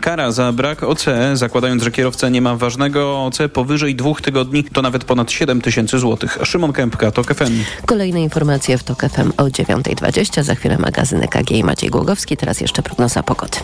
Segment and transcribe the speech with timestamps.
[0.00, 1.04] Kara za brak OC,
[1.34, 5.98] zakładając, że kierowca nie ma ważnego OC powyżej dwóch tygodni, to nawet ponad 7 tysięcy
[5.98, 6.38] złotych.
[6.44, 7.52] Szymon Kępka, TOK FM.
[7.86, 10.42] Kolejne informacje w TOK FM o 9.20.
[10.42, 12.36] Za chwilę magazyn EKG i Maciej Głogowski.
[12.36, 13.58] Teraz jeszcze prognoza pogody.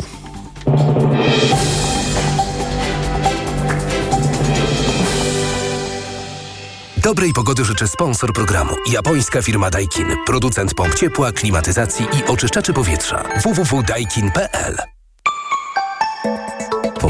[7.03, 8.71] Dobrej pogody życzę sponsor programu.
[8.93, 10.07] Japońska firma Daikin.
[10.27, 13.25] Producent pomp ciepła, klimatyzacji i oczyszczaczy powietrza.
[13.45, 14.77] www.daikin.pl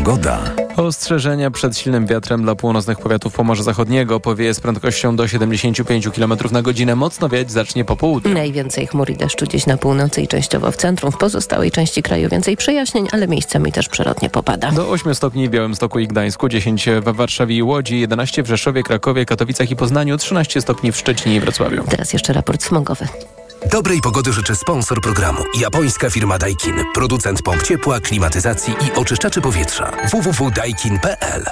[0.04, 0.40] Pogoda.
[0.76, 6.34] Ostrzeżenia przed silnym wiatrem dla północnych powiatów Pomorza Zachodniego powieje z prędkością do 75 km
[6.50, 6.96] na godzinę.
[6.96, 8.34] Mocno wiać zacznie po południu.
[8.34, 11.12] Najwięcej chmur i deszczu dziś na północy i częściowo w centrum.
[11.12, 14.72] W pozostałej części kraju więcej przejaśnień, ale miejscami też przelotnie popada.
[14.72, 18.82] Do 8 stopni w Białymstoku i Gdańsku, 10 we Warszawie i Łodzi, 11 w Rzeszowie,
[18.82, 21.84] Krakowie, Katowicach i Poznaniu, 13 stopni w Szczecinie i Wrocławiu.
[21.90, 23.08] Teraz jeszcze raport smogowy.
[23.70, 25.44] Dobrej pogody życzę sponsor programu.
[25.60, 26.74] Japońska firma Daikin.
[26.94, 29.92] Producent pomp ciepła, klimatyzacji i oczyszczaczy powietrza.
[30.10, 31.44] www.daikin.pl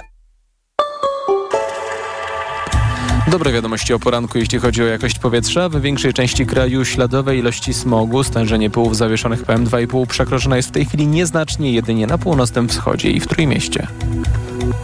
[3.30, 5.68] Dobre wiadomości o poranku, jeśli chodzi o jakość powietrza.
[5.68, 10.84] W większej części kraju śladowe ilości smogu, stężenie pyłów zawieszonych PM2,5 przekroczone jest w tej
[10.84, 13.86] chwili nieznacznie jedynie na północnym wschodzie i w Trójmieście.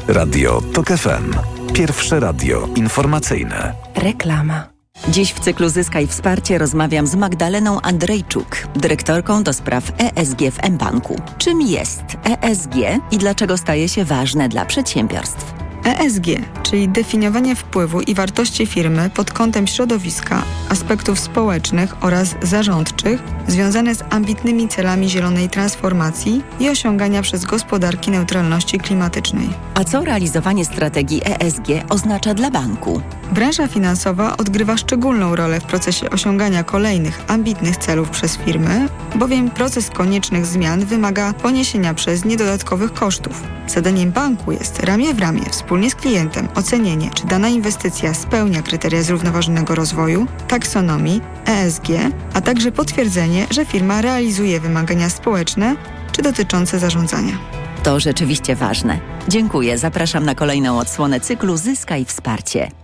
[0.09, 1.35] Radio TOK FM.
[1.73, 3.75] Pierwsze radio informacyjne.
[3.95, 4.78] Reklama.
[5.09, 11.21] Dziś w cyklu Zyskaj Wsparcie rozmawiam z Magdaleną Andrejczuk, dyrektorką do spraw ESG w mBanku.
[11.39, 12.75] Czym jest ESG
[13.11, 15.55] i dlaczego staje się ważne dla przedsiębiorstw?
[15.85, 16.27] ESG,
[16.63, 24.05] czyli definiowanie wpływu i wartości firmy pod kątem środowiska, aspektów społecznych oraz zarządczych związane z
[24.11, 29.49] ambitnymi celami zielonej transformacji i osiągania przez gospodarki neutralności klimatycznej.
[29.75, 33.03] A co realizowanie strategii ESG oznacza dla banku?
[33.33, 39.91] Branża finansowa odgrywa szczególną rolę w procesie osiągania kolejnych ambitnych celów przez firmy, bowiem proces
[39.91, 43.43] koniecznych zmian wymaga poniesienia przez nie dodatkowych kosztów.
[43.67, 49.03] Zadaniem banku jest ramię w ramię wspólnie z klientem ocenienie, czy dana inwestycja spełnia kryteria
[49.03, 51.87] zrównoważonego rozwoju, taksonomii, ESG,
[52.35, 55.77] a także potwierdzenie, że firma realizuje wymagania społeczne
[56.13, 57.39] czy dotyczące zarządzania.
[57.83, 58.99] To rzeczywiście ważne.
[59.29, 59.79] Dziękuję.
[59.79, 62.78] Zapraszam na kolejną odsłonę cyklu Zyskaj Wsparcie.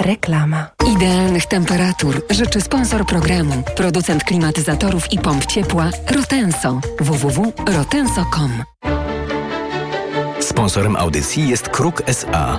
[0.00, 0.66] Reklama.
[0.96, 6.80] Idealnych temperatur życzy sponsor programu, producent klimatyzatorów i pomp ciepła Rotenso.
[7.00, 8.62] www.rotenso.com
[10.40, 12.58] Sponsorem audycji jest Kruk SA.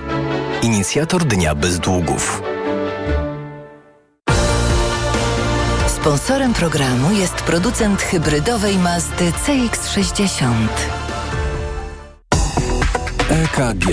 [0.61, 2.41] Inicjator Dnia Bez Długów.
[5.87, 10.67] Sponsorem programu jest producent hybrydowej Mazdy CX-60.
[13.29, 13.87] EKG.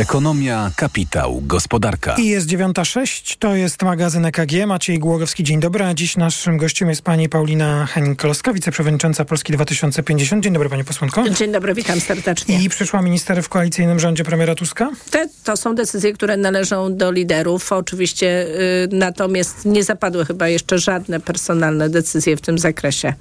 [0.00, 2.14] Ekonomia, kapitał, gospodarka.
[2.18, 4.66] I jest 9.06, to jest magazyn EKG.
[4.66, 5.84] Maciej Głogowski, dzień dobry.
[5.84, 10.44] A dziś naszym gościem jest pani Paulina Henning-Kloska, wiceprzewodnicząca Polski 2050.
[10.44, 11.30] Dzień dobry pani posłanko.
[11.30, 12.62] Dzień dobry, witam serdecznie.
[12.62, 14.90] I przyszła minister w koalicyjnym rządzie premiera Tuska?
[15.10, 17.72] Te, to są decyzje, które należą do liderów.
[17.72, 23.14] Oczywiście y, natomiast nie zapadły chyba jeszcze żadne personalne decyzje w tym zakresie.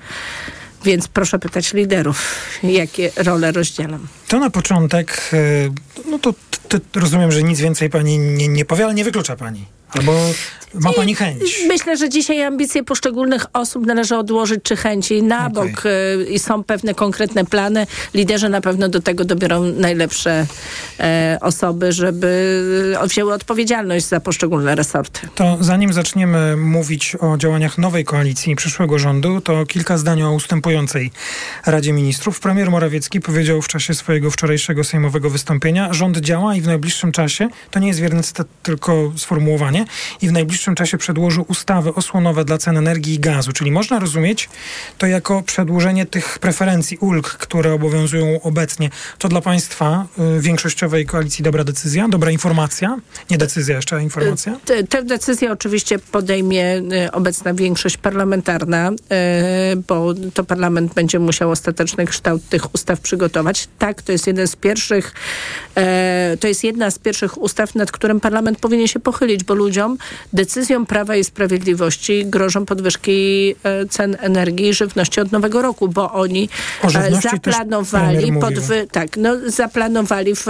[0.85, 4.07] Więc proszę pytać liderów, jakie role rozdzielam.
[4.28, 5.72] To na początek, y,
[6.12, 6.34] no to
[6.69, 9.66] t, t, rozumiem, że nic więcej pani nie, nie powie, ale nie wyklucza pani.
[9.89, 10.13] Albo
[10.73, 11.59] ma pani chęć?
[11.67, 15.50] Myślę, że dzisiaj ambicje poszczególnych osób należy odłożyć czy chęci na okay.
[15.50, 17.88] bok y, i są pewne konkretne plany.
[18.13, 20.45] Liderzy na pewno do tego dobiorą najlepsze
[21.00, 22.63] e, osoby, żeby
[23.07, 25.27] wzięły odpowiedzialność za poszczególne resorty.
[25.35, 30.31] To zanim zaczniemy mówić o działaniach nowej koalicji i przyszłego rządu, to kilka zdań o
[30.31, 31.11] ustępującej
[31.66, 32.39] Radzie Ministrów.
[32.39, 37.47] Premier Morawiecki powiedział w czasie swojego wczorajszego sejmowego wystąpienia, rząd działa i w najbliższym czasie,
[37.71, 39.78] to nie jest wierny cytat, tylko sformułowanie,
[40.22, 43.51] i w najbliższym czasie przedłożył ustawy osłonowe dla cen energii i gazu.
[43.51, 44.50] Czyli można rozumieć
[44.97, 48.89] to jako przedłużenie tych preferencji, ulg, które obowiązują obecnie.
[49.18, 50.06] To dla państwa
[50.38, 52.97] y, większościowej koalicji dobra decyzja, dobra informacja?
[53.29, 54.59] Nie decyzja jeszcze, a informacja?
[54.66, 58.95] Te, te decyzje oczywiście podejmie y, obecna większość parlamentarna, y,
[59.88, 63.68] bo to parlament będzie musiał ostateczny kształt tych ustaw przygotować.
[63.80, 65.13] Tak, to jest jeden z pierwszych,
[66.33, 69.98] y, to jest jedna z pierwszych ustaw, nad którym parlament powinien się pochylić, bo ludziom
[70.33, 76.13] decyzją Prawa i Sprawiedliwości grożą podwyżki e, cen energii i żywności od nowego roku, bo
[76.13, 76.50] oni
[76.83, 80.45] e, zaplanowali podwy, tak, no, zaplanowali w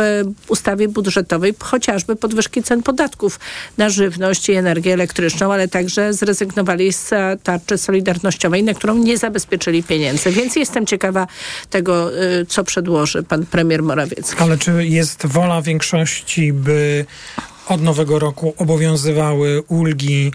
[0.47, 3.39] ustawie budżetowej chociażby podwyżki cen podatków
[3.77, 7.09] na żywność i energię elektryczną, ale także zrezygnowali z
[7.43, 10.31] tarczy solidarnościowej, na którą nie zabezpieczyli pieniędzy.
[10.31, 11.27] Więc jestem ciekawa
[11.69, 14.43] tego, e, co przedłoży pan premier Morawiecki.
[14.43, 17.05] Ale czy jest wola większości, by
[17.69, 20.31] od nowego roku obowiązywały ulgi y,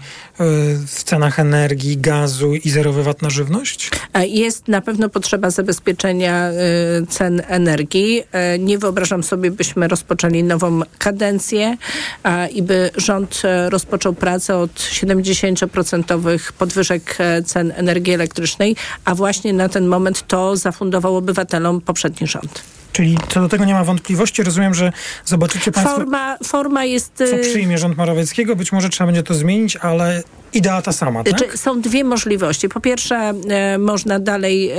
[0.87, 3.89] w cenach energii, gazu i zerowy VAT na żywność?
[4.13, 8.23] E, Jest na pewno potrzeba zabezpieczenia y, cen energii.
[8.31, 11.77] E, Nie wyobrażam sobie, byśmy rozpoczęli nową kadencję
[12.53, 19.53] i by rząd e, rozpoczął pracę od 70% podwyżek e, cen energii elektrycznej, a właśnie
[19.53, 22.63] na ten moment to zafundował obywatelom poprzedni rząd.
[22.95, 24.43] Czyli co do tego nie ma wątpliwości.
[24.43, 24.91] Rozumiem, że
[25.25, 27.13] zobaczycie Państwo, Forma, forma jest...
[27.15, 28.55] co y, przyjmie rząd Morawieckiego.
[28.55, 31.51] Być może trzeba będzie to zmienić, ale idea ta sama, tak?
[31.51, 32.69] Czy są dwie możliwości.
[32.69, 34.77] Po pierwsze, e, można dalej e,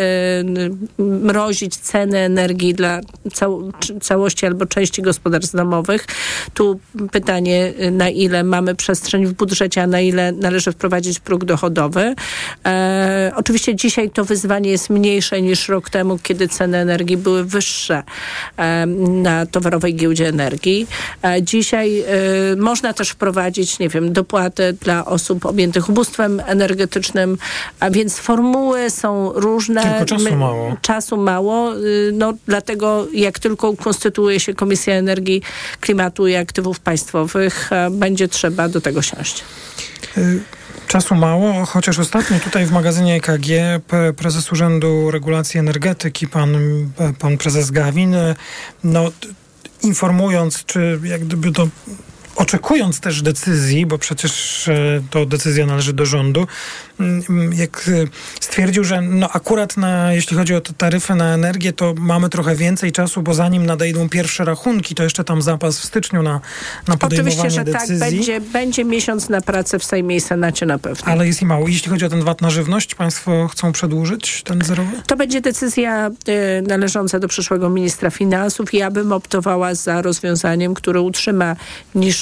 [0.99, 3.01] mrozić ceny energii dla
[3.35, 6.07] cał- całości albo części gospodarstw domowych.
[6.55, 6.81] Tu
[7.13, 12.15] pytanie, e, na ile mamy przestrzeń w budżecie, a na ile należy wprowadzić próg dochodowy.
[12.67, 18.03] E, oczywiście dzisiaj to wyzwanie jest mniejsze niż rok temu, kiedy ceny energii były wyższe
[18.57, 20.87] e, na towarowej giełdzie energii.
[21.23, 22.05] E, dzisiaj
[22.57, 27.39] można też wprowadzić, nie wiem, dopłatę dla osób objętych ubóstwem energetycznym,
[27.81, 29.83] a więc formuły są różne.
[29.83, 30.77] Tylko czasu mało.
[30.83, 35.43] Czasu mało, y, no dlatego jak tylko ukonstytuuje się Komisja Energii,
[35.81, 39.45] Klimatu i Aktywów Państwowych, e, będzie trzeba do tego siąść.
[40.19, 40.41] Y,
[40.87, 43.81] Czasu mało, chociaż ostatnio tutaj w magazynie EKG
[44.17, 46.57] prezes Urzędu Regulacji Energetyki, pan,
[47.19, 48.35] pan prezes Gawin, y,
[48.85, 49.11] no,
[49.83, 51.69] informując, czy jak gdyby to
[52.37, 56.47] oczekując też decyzji, bo przecież e, to decyzja należy do rządu,
[57.01, 58.07] mm, jak e,
[58.41, 62.57] stwierdził, że no akurat na, jeśli chodzi o te taryfy na energię, to mamy trochę
[62.57, 66.41] więcej czasu, bo zanim nadejdą pierwsze rachunki, to jeszcze tam zapas w styczniu na,
[66.89, 67.99] na podejmowanie Oczywiście, że decyzji.
[67.99, 71.13] tak, będzie, będzie miesiąc na pracę w Sejmie i Senacie na pewno.
[71.13, 71.69] Ale jest i mało.
[71.69, 74.91] Jeśli chodzi o ten VAT na żywność, państwo chcą przedłużyć ten zerowy?
[75.07, 78.75] To będzie decyzja y, należąca do przyszłego ministra finansów.
[78.75, 81.57] Ja bym optowała za rozwiązaniem, które utrzyma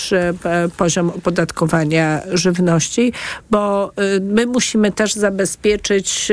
[0.04, 3.12] niższy e, poziom opodatkowania żywności,
[3.50, 6.30] bo y, my musimy też zabezpieczyć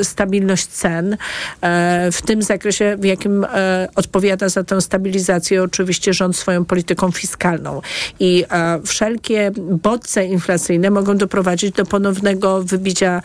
[0.00, 1.16] y, stabilność cen
[1.60, 7.10] e, w tym zakresie, w jakim e, odpowiada za tę stabilizację oczywiście rząd swoją polityką
[7.10, 7.80] fiskalną.
[8.20, 8.44] I
[8.84, 13.22] wszelkie bodźce inflacyjne mogą doprowadzić do ponownego wybicia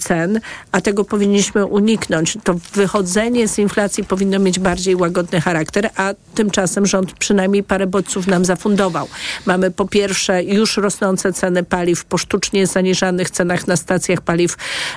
[0.00, 0.40] cen,
[0.72, 2.38] a tego powinniśmy uniknąć.
[2.44, 8.26] To wychodzenie z inflacji powinno mieć bardziej łagodny charakter, a tymczasem rząd przynajmniej parę bodźców
[8.26, 8.81] nam zafundował.
[9.46, 14.56] Mamy po pierwsze już rosnące ceny paliw po sztucznie zaniżanych cenach na stacjach paliw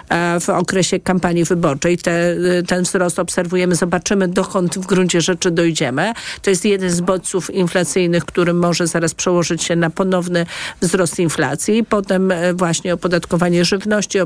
[0.09, 1.97] e, w okresie kampanii wyborczej.
[1.97, 2.35] Te,
[2.67, 6.13] ten wzrost obserwujemy, zobaczymy dokąd w gruncie rzeczy dojdziemy.
[6.41, 10.45] To jest jeden z bodźców inflacyjnych, który może zaraz przełożyć się na ponowny
[10.81, 11.83] wzrost inflacji.
[11.83, 14.19] Potem e, właśnie opodatkowanie żywności,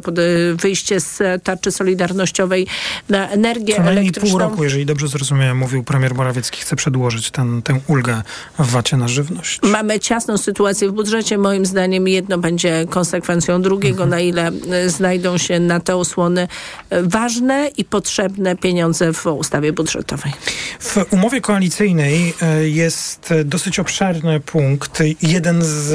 [0.55, 2.67] wyjście z e, tarczy solidarnościowej
[3.09, 4.29] na energię Co elektryczną.
[4.29, 8.21] pół roku, jeżeli dobrze zrozumiałem, mówił premier Morawiecki, chce przedłużyć ten, tę ulgę
[8.59, 9.48] w VAT-ie na żywność.
[9.63, 11.37] Mamy ciasną sytuację w budżecie.
[11.37, 16.47] Moim zdaniem jedno będzie konsekwencją drugiego, na ile e, znajdą się na te osłony
[16.89, 20.33] e, ważne i potrzebne pieniądze w ustawie budżetowej.
[20.79, 25.89] W umowie koalicyjnej e, jest dosyć obszerny punkt, jeden z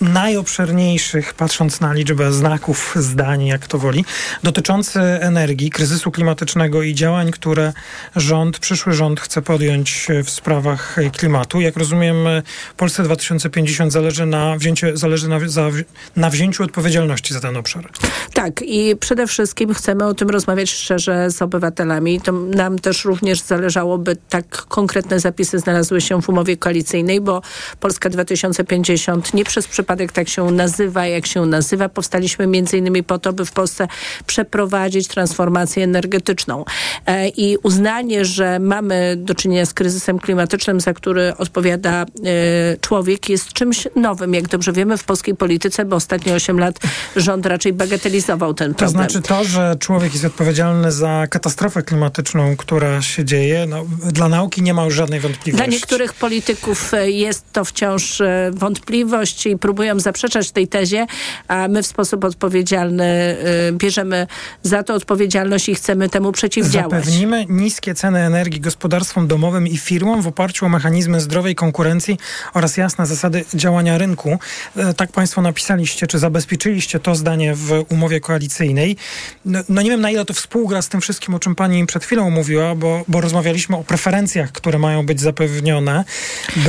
[0.00, 4.04] najobszerniejszych, patrząc na liczbę znaków, zdań, jak to woli,
[4.42, 7.72] dotyczący energii, kryzysu klimatycznego i działań, które
[8.16, 11.60] rząd, przyszły rząd chce podjąć w sprawach klimatu.
[11.60, 12.16] Jak rozumiem,
[12.76, 15.70] Polsce 2050 zależy na, wzięcie, zależy na, za,
[16.16, 17.88] na wzięciu odpowiedzialności za ten obszar.
[18.32, 22.20] Tak i przede wszystkim chcemy o tym rozmawiać szczerze z obywatelami.
[22.20, 27.42] To nam też również zależało, by tak konkretne zapisy znalazły się w umowie koalicyjnej, bo
[27.80, 31.88] Polska 2050 nie przez przypadek tak się nazywa, jak się nazywa.
[31.88, 33.88] Powstaliśmy między innymi po to, by w Polsce
[34.26, 36.64] przeprowadzić transformację energetyczną.
[37.06, 42.06] E, I uznanie, że mamy do czynienia z kryzysem klimatycznym, za który odpowiada e,
[42.80, 44.34] człowiek, jest czymś nowym.
[44.34, 46.78] Jak dobrze wiemy w polskiej polityce, bo ostatnie 8 lat
[47.16, 49.10] rząd raczej bagatelizował ten To problem.
[49.10, 54.62] znaczy to, że człowiek jest odpowiedzialny za katastrofę klimatyczną, która się dzieje, no, dla nauki
[54.62, 55.64] nie ma już żadnej wątpliwości.
[55.64, 61.06] Dla niektórych polityków e, jest to wciąż wątpliwość i próbują zaprzeczać tej tezie,
[61.48, 63.36] a my w sposób odpowiedzialny e,
[63.72, 64.26] bierzemy
[64.62, 66.90] za to odpowiedzialność i chcemy temu przeciwdziałać.
[66.90, 72.18] Zapewnimy niskie ceny energii gospodarstwom domowym i firmom w oparciu o mechanizmy zdrowej konkurencji
[72.54, 74.38] oraz jasne zasady działania rynku.
[74.76, 78.96] E, Tak Państwo napisaliście, czy zabezpieczyliście to zdanie w umowie koalicyjnej.
[79.44, 82.04] No, no nie wiem, na ile to współgra z tym wszystkim, o czym Pani przed
[82.04, 86.04] chwilą mówiła, bo, bo rozmawialiśmy o preferencjach, które mają być zapewnione.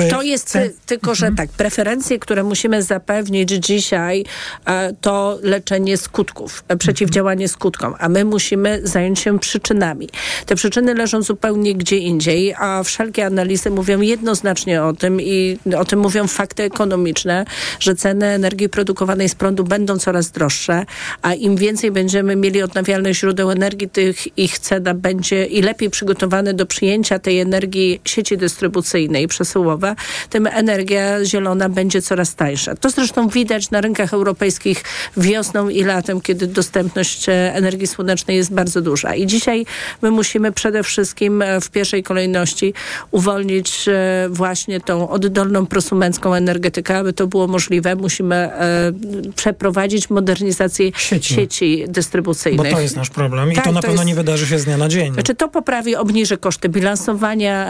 [0.09, 4.25] To jest cen- tylko, że tak, preferencje, które musimy zapewnić dzisiaj
[4.65, 10.10] e, to leczenie skutków, e, przeciwdziałanie skutkom, a my musimy zająć się przyczynami.
[10.46, 15.86] Te przyczyny leżą zupełnie gdzie indziej, a wszelkie analizy mówią jednoznacznie o tym i o
[15.86, 17.46] tym mówią fakty ekonomiczne,
[17.79, 20.86] że ceny energii produkowanej z prądu będą coraz droższe,
[21.22, 26.53] a im więcej będziemy mieli odnawialnych źródeł energii, tych ich cena będzie i lepiej przygotowane
[26.53, 29.96] do przyjęcia tej energii sieci dystrybucyjnej przesyłowe,
[30.29, 32.75] tym energia zielona będzie coraz tańsza.
[32.79, 34.84] To zresztą widać na rynkach europejskich
[35.17, 39.15] wiosną i latem, kiedy dostępność e, energii słonecznej jest bardzo duża.
[39.15, 39.65] I dzisiaj
[40.01, 42.74] my musimy przede wszystkim e, w pierwszej kolejności
[43.12, 47.96] uwolnić e, właśnie tą oddolną prosumencką energetykę, aby to było możliwe.
[47.96, 48.50] Musimy
[49.36, 51.34] przeprowadzić modernizację Sieci.
[51.36, 52.72] sieci, Bo dystrybucyjnych.
[52.74, 54.65] to jest nasz problem i Tak, to na to pewno jest- nie wydarzy się z
[54.65, 55.13] dnia na dzień.
[55.13, 57.67] Znaczy to poprawi, obniży koszty bilansowania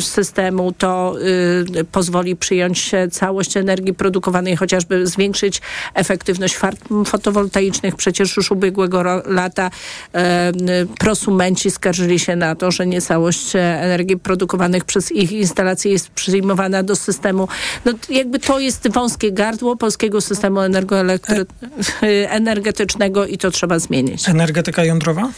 [0.00, 1.14] systemu, to
[1.80, 3.08] e, pozwoli przyjąć e,
[3.42, 5.60] całość energii produkowanej, chociażby zwiększyć
[5.94, 7.96] efektywność farm fotowoltaicznych.
[7.96, 9.70] Przecież już ubiegłego lata
[10.14, 10.52] e, e,
[10.98, 16.08] prosumenci skarżyli się na to, że nie całość e, energii produkowanych przez ich instalacje jest
[16.10, 17.48] przyjmowana do systemu.
[17.84, 21.46] No jakby to jest wąskie gardło polskiego systemu energoelektry-
[22.28, 24.28] energetycznego i to trzeba zmienić.
[24.28, 25.28] Energetyka jądrowa?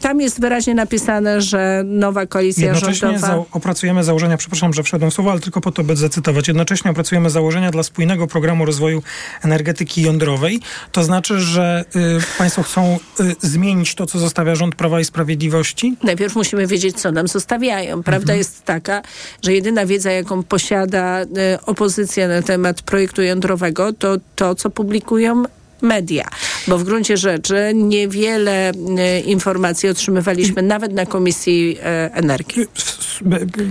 [0.00, 3.26] Tam jest wyraźnie napisane, że nowa koalicja Jednocześnie rządowa...
[3.26, 6.48] za, opracujemy założenia, przepraszam, że wszedłem w słowo, ale tylko po to, by zacytować.
[6.48, 9.02] Jednocześnie opracujemy założenia dla spójnego programu rozwoju
[9.42, 10.60] energetyki jądrowej.
[10.92, 15.96] To znaczy, że y, państwo chcą y, zmienić to, co zostawia rząd Prawa i Sprawiedliwości?
[16.02, 18.02] Najpierw musimy wiedzieć, co nam zostawiają.
[18.02, 18.38] Prawda Mhm.
[18.38, 19.02] jest taka,
[19.42, 21.26] że jedyna wiedza, jaką posiada e,
[21.66, 25.44] opozycja na temat projektu jądrowego, to to, co publikują
[25.84, 26.28] media,
[26.68, 32.66] bo w gruncie rzeczy niewiele e, informacji otrzymywaliśmy nawet na Komisji e, Energii.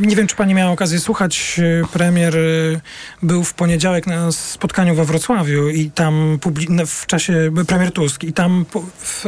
[0.02, 1.56] Nie wiem, czy pani miała okazję słuchać.
[1.60, 2.38] y, Premier
[3.24, 6.40] był w poniedziałek na spotkaniu we Wrocławiu i tam
[6.88, 8.66] w czasie premier Tusk i tam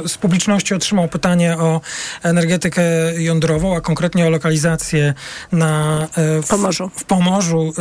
[0.08, 1.82] z publiczności otrzymał pytanie o
[2.24, 2.84] energetykę
[3.18, 5.13] jądrową, a konkretnie o lokalizację
[5.51, 6.08] na
[6.44, 6.89] w, Pomorzu.
[6.96, 7.74] w Pomorzu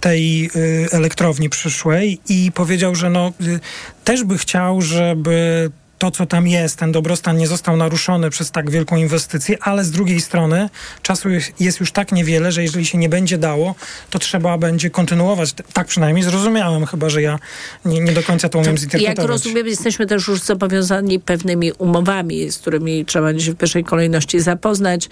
[0.00, 0.50] tej
[0.92, 3.32] elektrowni przyszłej i powiedział, że no
[4.04, 5.70] też by chciał, żeby
[6.00, 9.90] to, co tam jest, ten dobrostan nie został naruszony przez tak wielką inwestycję, ale z
[9.90, 10.68] drugiej strony
[11.02, 11.28] czasu
[11.60, 13.74] jest, już tak niewiele, że jeżeli się nie będzie dało,
[14.10, 15.52] to trzeba będzie kontynuować.
[15.72, 17.38] Tak przynajmniej zrozumiałem, chyba że ja
[17.84, 19.28] nie, nie do końca to umiem Jak zinterpretować.
[19.28, 25.08] rozumiem, jesteśmy też już zobowiązani pewnymi umowami, z którymi trzeba się w pierwszej kolejności zapoznać,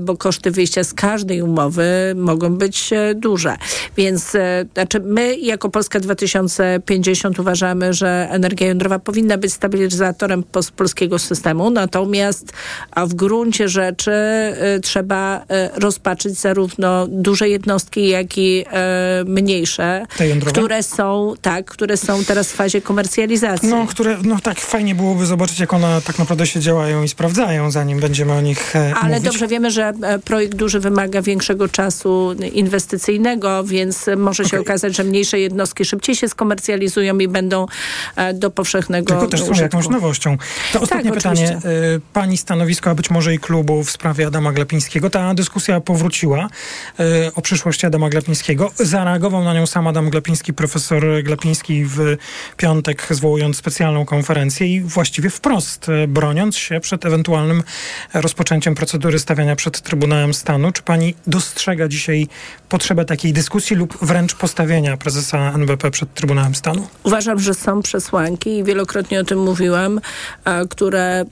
[0.00, 3.56] bo koszty wyjścia z każdej umowy mogą być e, duże.
[3.96, 10.13] Więc e, znaczy my jako Polska 2050 uważamy, że energia jądrowa powinna być stabilizatorem
[10.52, 12.52] pos- polskiego systemu, natomiast
[12.90, 20.06] a w gruncie rzeczy e, trzeba e, rozpatrzyć zarówno duże jednostki, jak i e, mniejsze,
[20.46, 23.68] które są, tak, które są teraz w fazie komercjalizacji.
[23.68, 27.70] No, które, no tak fajnie byłoby zobaczyć, jak one tak naprawdę się działają i sprawdzają,
[27.70, 29.24] zanim będziemy o nich e, Ale mówić.
[29.24, 34.60] dobrze wiemy, że e, projekt duży wymaga większego czasu inwestycyjnego, więc może się Okej.
[34.60, 37.66] okazać, że mniejsze jednostki szybciej się skomercjalizują i będą
[38.16, 39.88] e, do powszechnego Tylko też są jakąś
[40.72, 41.44] To ostatnie Tak, pytanie.
[41.46, 41.68] oczywiście.
[41.70, 45.10] y, Pani stanowisko, a być może i klubu w sprawie Adama Glapińskiego.
[45.10, 46.48] Ta dyskusja powróciła
[47.00, 48.70] y, o przyszłości Adama Glapińskiego.
[48.76, 52.16] Zareagował na nią sam Adam Glapiński, profesor Glapiński w
[52.56, 57.62] piątek zwołując specjalną konferencję i właściwie wprost y, broniąc się przed ewentualnym
[58.14, 60.72] rozpoczęciem procedury stawiania przed Trybunałem Stanu.
[60.72, 62.28] Czy pani dostrzega dzisiaj
[62.68, 66.86] potrzebę takiej dyskusji lub wręcz postawienia prezesa NBP przed Trybunałem Stanu?
[67.02, 69.93] Uważam, że są przesłanki i wielokrotnie o tym mówiłam,
[70.44, 71.24] e, które e,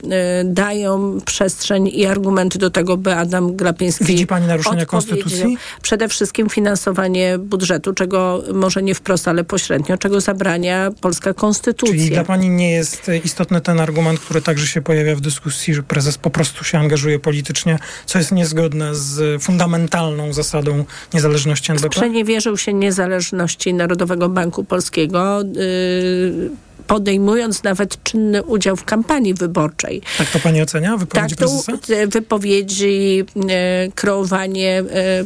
[0.43, 5.57] dają przestrzeń i argumenty do tego, by Adam Glapiński Widzi pani naruszenia konstytucji?
[5.81, 11.95] Przede wszystkim finansowanie budżetu, czego może nie wprost, ale pośrednio, czego zabrania polska konstytucja.
[11.95, 15.83] Czyli dla pani nie jest istotny ten argument, który także się pojawia w dyskusji, że
[15.83, 21.95] prezes po prostu się angażuje politycznie, co jest niezgodne z fundamentalną zasadą niezależności NBP?
[21.95, 26.49] Sprzeniewierzył się niezależności Narodowego Banku Polskiego, yy,
[26.87, 30.01] podejmując nawet czynny udział w kampanii wyborczej.
[30.17, 31.71] Tak to pani ocenia, Tak, wypowiedzi to prezesa?
[31.89, 34.83] e, wypowiedzi, e, kreowanie e,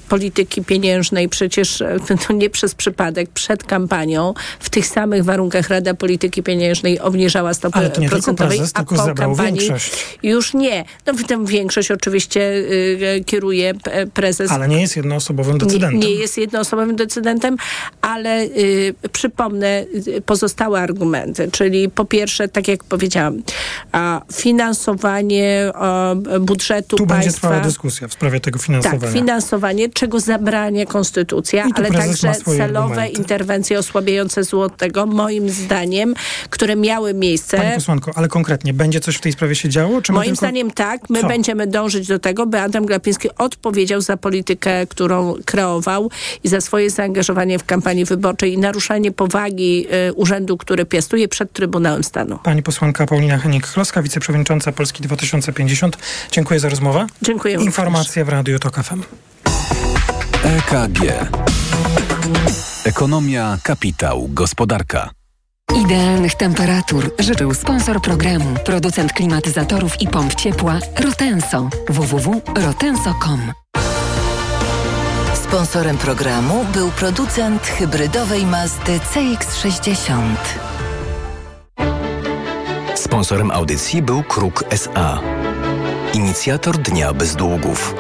[0.10, 5.94] polityki pieniężnej przecież e, to nie przez przypadek przed kampanią w tych samych warunkach Rada
[5.94, 10.18] Polityki Pieniężnej obniżała stopy Ale to nie tylko procentowej, prezes, a po kampanii większość.
[10.24, 10.86] już nie.
[11.06, 12.64] No tę większość oczywiście
[13.18, 16.00] e, kieruje e, prezes Ale nie jest jednoosobowym decydentem.
[16.00, 17.58] nie, nie jest jednoosobowym decydentem,
[18.02, 20.82] ale y, przypomnę y, pozostałe
[21.40, 23.42] elementy, czyli po pierwsze, tak jak powiedziałam,
[24.34, 25.72] finansowanie
[26.40, 27.16] budżetu tu państwa.
[27.16, 29.02] Tu będzie trwała dyskusja w sprawie tego finansowania.
[29.02, 33.22] Tak, finansowanie, czego zabrania konstytucja, ale także celowe argumenty.
[33.22, 36.14] interwencje osłabiające złotego, moim zdaniem,
[36.50, 37.58] które miały miejsce.
[37.58, 40.02] Pani posłanko, ale konkretnie, będzie coś w tej sprawie się działo?
[40.10, 40.36] moim tylko...
[40.36, 41.10] zdaniem tak.
[41.10, 41.28] My Co?
[41.28, 46.12] będziemy dążyć do tego, by Adam Glapiński odpowiedział za politykę, którą kreował
[46.44, 51.52] i za swoje zaangażowanie w kampanii wyborczej i naruszanie powagi y, urzędu, który piastuje przed
[51.52, 52.40] Trybunałem Stanu.
[52.44, 55.98] Pani posłanka Paulina Henik-Kloska, wiceprzewodnicząca Polski 2050.
[56.32, 57.08] Dziękuję za rozmowę.
[57.22, 57.56] Dziękuję.
[57.56, 59.04] Informacje w Radiu Tok FM.
[60.44, 61.00] EKG.
[62.86, 65.10] Ekonomia, kapitał, gospodarka.
[65.86, 71.70] Idealnych temperatur życzył sponsor programu, producent klimatyzatorów i pomp ciepła Rotenso.
[71.90, 73.54] www.rotenso.com
[75.48, 80.67] Sponsorem programu był producent hybrydowej Mazdy CX-60.
[82.98, 85.20] Sponsorem audycji był Kruk SA.
[86.14, 87.96] Inicjator Dnia Bez Długów.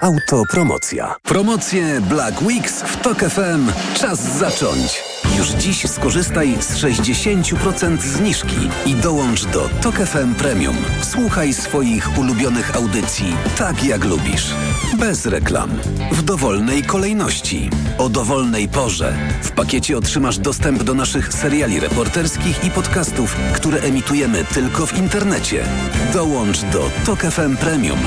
[0.00, 1.14] Autopromocja.
[1.22, 3.72] Promocje Black Weeks w TOK FM.
[3.94, 5.02] Czas zacząć.
[5.38, 10.76] Już dziś skorzystaj z 60% zniżki i dołącz do TOK FM Premium.
[11.02, 14.54] Słuchaj swoich ulubionych audycji tak jak lubisz.
[14.98, 15.70] Bez reklam.
[16.12, 17.70] W dowolnej kolejności.
[17.98, 19.16] O dowolnej porze.
[19.42, 25.64] W pakiecie otrzymasz dostęp do naszych seriali reporterskich i podcastów, które emitujemy tylko w internecie.
[26.12, 27.98] Dołącz do TOK FM Premium.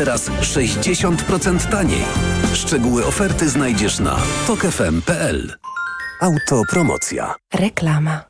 [0.00, 2.04] Teraz 60% taniej.
[2.54, 4.16] Szczegóły oferty znajdziesz na
[4.46, 5.52] tokefm.pl.
[6.20, 7.34] Autopromocja.
[7.54, 8.29] Reklama.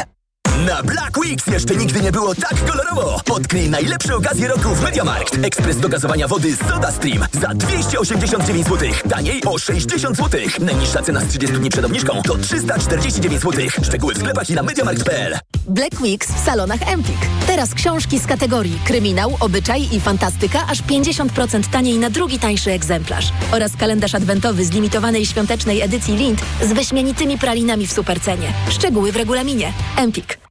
[0.67, 3.21] Na Black Weeks jeszcze nigdy nie było tak kolorowo.
[3.29, 5.37] Odkryj najlepsze okazje roku w Mediamarkt.
[5.43, 8.89] Ekspres do gazowania wody Soda Stream za 289 zł.
[9.09, 10.41] Taniej o 60 zł.
[10.59, 13.65] Najniższa cena z 30 dni przed obniżką to 349 zł.
[13.83, 15.39] Szczegóły w sklepach i na mediamarkt.pl.
[15.67, 17.17] Black Weeks w salonach Empik.
[17.47, 23.25] Teraz książki z kategorii kryminał, obyczaj i fantastyka aż 50% taniej na drugi tańszy egzemplarz.
[23.51, 28.53] Oraz kalendarz adwentowy z limitowanej świątecznej edycji Lind z wyśmienitymi pralinami w supercenie.
[28.69, 29.73] Szczegóły w regulaminie.
[29.97, 30.50] Empik.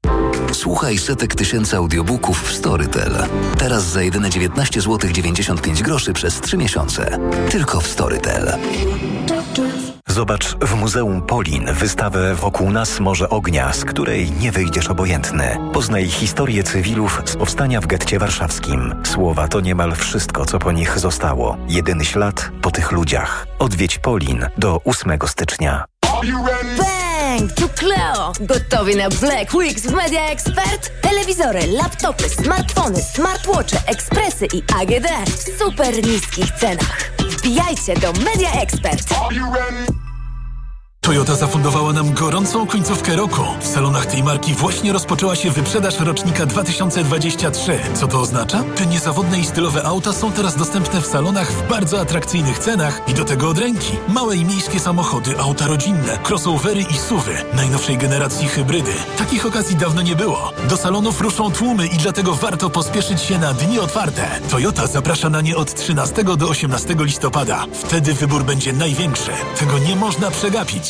[0.52, 3.14] Słuchaj setek tysięcy audiobooków w Storytel.
[3.58, 7.18] Teraz za jedyne 19 zł 95 groszy przez 3 miesiące.
[7.50, 8.52] Tylko w Storytel.
[10.08, 15.58] Zobacz w Muzeum Polin wystawę Wokół nas Morze Ognia, z której nie wyjdziesz obojętny.
[15.72, 18.94] Poznaj historię cywilów z powstania w getcie warszawskim.
[19.04, 21.56] Słowa to niemal wszystko, co po nich zostało.
[21.68, 23.46] Jedyny ślad po tych ludziach.
[23.58, 25.84] Odwiedź Polin do 8 stycznia.
[27.30, 27.54] Bang!
[27.54, 28.32] Tu Cleo!
[28.40, 30.90] Gotowi na Black Weeks w Media Expert?
[31.00, 37.10] Telewizory, laptopy, smartfony, smartwatche, ekspresy i AGD w super niskich cenach.
[37.18, 39.04] Wbijajcie do Media Expert.
[41.00, 43.42] Toyota zafundowała nam gorącą końcówkę roku.
[43.60, 47.78] W salonach tej marki właśnie rozpoczęła się wyprzedaż rocznika 2023.
[47.94, 48.64] Co to oznacza?
[48.76, 53.14] Te niezawodne i stylowe auta są teraz dostępne w salonach w bardzo atrakcyjnych cenach i
[53.14, 53.92] do tego od ręki.
[54.08, 58.92] Małe i miejskie samochody, auta rodzinne, crossovery i suwy, najnowszej generacji hybrydy.
[59.18, 60.52] Takich okazji dawno nie było.
[60.68, 64.40] Do salonów ruszą tłumy i dlatego warto pospieszyć się na dni otwarte.
[64.50, 67.66] Toyota zaprasza na nie od 13 do 18 listopada.
[67.72, 69.30] Wtedy wybór będzie największy.
[69.58, 70.89] Tego nie można przegapić.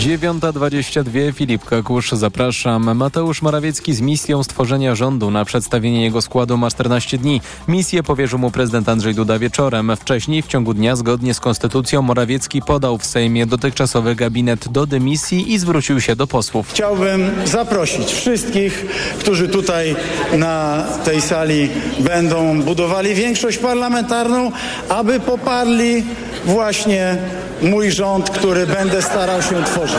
[0.00, 2.96] 9.22 Filip Kakusz, zapraszam.
[2.96, 7.40] Mateusz Morawiecki z misją stworzenia rządu na przedstawienie jego składu ma 14 dni.
[7.68, 9.92] Misję powierzył mu prezydent Andrzej Duda wieczorem.
[9.96, 15.52] Wcześniej w ciągu dnia zgodnie z konstytucją Morawiecki podał w Sejmie dotychczasowy gabinet do dymisji
[15.52, 16.70] i zwrócił się do posłów.
[16.70, 18.86] Chciałbym zaprosić wszystkich,
[19.18, 19.96] którzy tutaj
[20.32, 24.52] na tej sali będą budowali większość parlamentarną,
[24.88, 26.04] aby poparli
[26.44, 27.18] właśnie
[27.62, 29.89] mój rząd, który będę starał się tworzyć.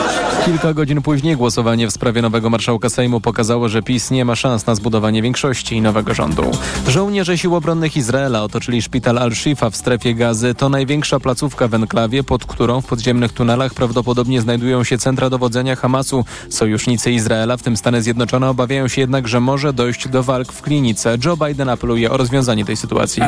[0.45, 4.65] Kilka godzin później głosowanie w sprawie nowego marszałka Sejmu pokazało, że PiS nie ma szans
[4.65, 6.51] na zbudowanie większości i nowego rządu.
[6.87, 10.55] Żołnierze sił obronnych Izraela otoczyli szpital Al-Shifa w strefie gazy.
[10.55, 15.75] To największa placówka w enklawie, pod którą w podziemnych tunelach prawdopodobnie znajdują się centra dowodzenia
[15.75, 16.25] Hamasu.
[16.49, 20.61] Sojusznicy Izraela, w tym Stany Zjednoczone, obawiają się jednak, że może dojść do walk w
[20.61, 21.17] klinice.
[21.25, 23.23] Joe Biden apeluje o rozwiązanie tej sytuacji.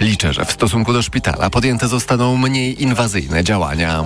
[0.00, 4.04] Liczę, że w stosunku do szpitala podjęte zostaną mniej inwazyjne działania.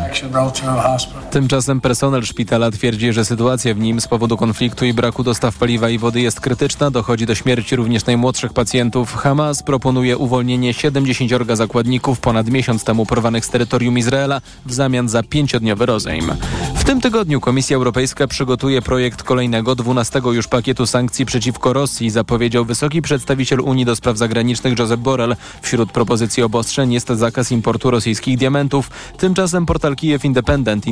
[1.31, 5.89] Tymczasem personel szpitala twierdzi, że sytuacja w nim z powodu konfliktu i braku dostaw paliwa
[5.89, 6.91] i wody jest krytyczna.
[6.91, 9.15] Dochodzi do śmierci również najmłodszych pacjentów.
[9.15, 15.23] Hamas proponuje uwolnienie 70 zakładników ponad miesiąc temu porwanych z terytorium Izraela w zamian za
[15.23, 16.33] pięciodniowy rozejm.
[16.75, 22.65] W tym tygodniu Komisja Europejska przygotuje projekt kolejnego 12 już pakietu sankcji przeciwko Rosji, zapowiedział
[22.65, 25.37] wysoki przedstawiciel Unii do spraw zagranicznych Josep Borrell.
[25.63, 28.91] Wśród propozycji obostrzeń jest zakaz importu rosyjskich diamentów.
[29.19, 30.87] Tymczasem portal Kiev Independent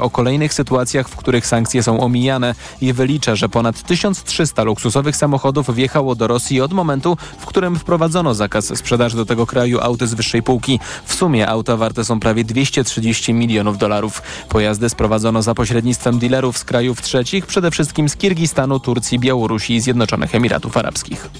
[0.00, 5.74] o kolejnych sytuacjach, w których sankcje są omijane i wylicza, że ponad 1300 luksusowych samochodów
[5.74, 10.14] wjechało do Rosji od momentu, w którym wprowadzono zakaz sprzedaży do tego kraju auty z
[10.14, 10.80] wyższej półki.
[11.04, 14.22] W sumie auta warte są prawie 230 milionów dolarów.
[14.48, 19.80] Pojazdy sprowadzono za pośrednictwem dealerów z krajów trzecich, przede wszystkim z Kirgistanu, Turcji, Białorusi i
[19.80, 21.30] Zjednoczonych Emiratów Arabskich.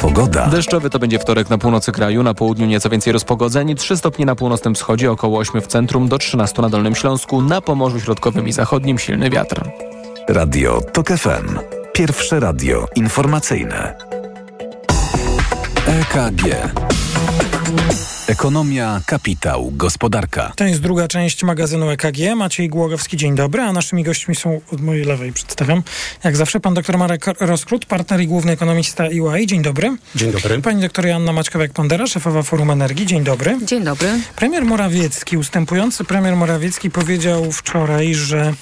[0.00, 0.46] Pogoda.
[0.46, 4.34] Deszczowy to będzie wtorek na północy kraju, na południu nieco więcej rozpogodzeń, 3 stopnie na
[4.34, 8.52] północnym wschodzie, około 8 w centrum, do 13 na Dolnym Śląsku, na Pomorzu Środkowym i
[8.52, 9.70] Zachodnim silny wiatr.
[10.28, 11.58] Radio TOK FM.
[11.92, 13.96] Pierwsze radio informacyjne.
[15.86, 16.44] EKG.
[18.30, 20.52] Ekonomia, kapitał, gospodarka.
[20.56, 22.36] To jest druga część magazynu EKG.
[22.36, 25.82] Maciej Głogowski, dzień dobry, a naszymi gośćmi są od mojej lewej, przedstawiam,
[26.24, 29.46] jak zawsze, pan dr Marek Roskrót, partner i główny ekonomista EY.
[29.46, 29.96] Dzień dobry.
[30.14, 30.62] Dzień dobry.
[30.62, 33.06] Pani doktor Joanna Maćkowiak-Pondera, szefowa Forum Energii.
[33.06, 33.58] Dzień dobry.
[33.64, 34.08] Dzień dobry.
[34.36, 38.54] Premier Morawiecki, ustępujący premier Morawiecki powiedział wczoraj, że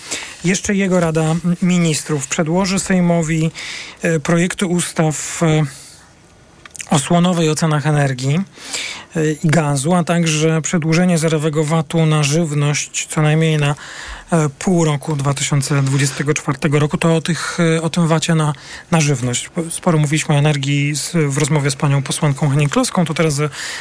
[0.44, 3.50] jeszcze jego Rada Ministrów przedłoży Sejmowi
[4.02, 5.87] e, projekty ustaw e,
[6.90, 8.40] osłonowej o cenach energii
[9.44, 13.74] i gazu, a także przedłużenie zerowego VAT-u na żywność co najmniej na
[14.58, 18.52] pół roku 2024 roku, to o, tych, o tym wacie na,
[18.90, 19.50] na żywność.
[19.70, 23.40] Sporo mówiliśmy o energii w rozmowie z panią posłanką Henning-Kloską, to teraz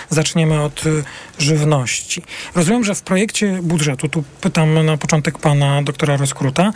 [0.10, 0.84] zaczniemy od
[1.40, 2.24] żywności.
[2.56, 6.74] Rozumiem, że w projekcie budżetu, tu pytam na początek pana doktora Roskruta,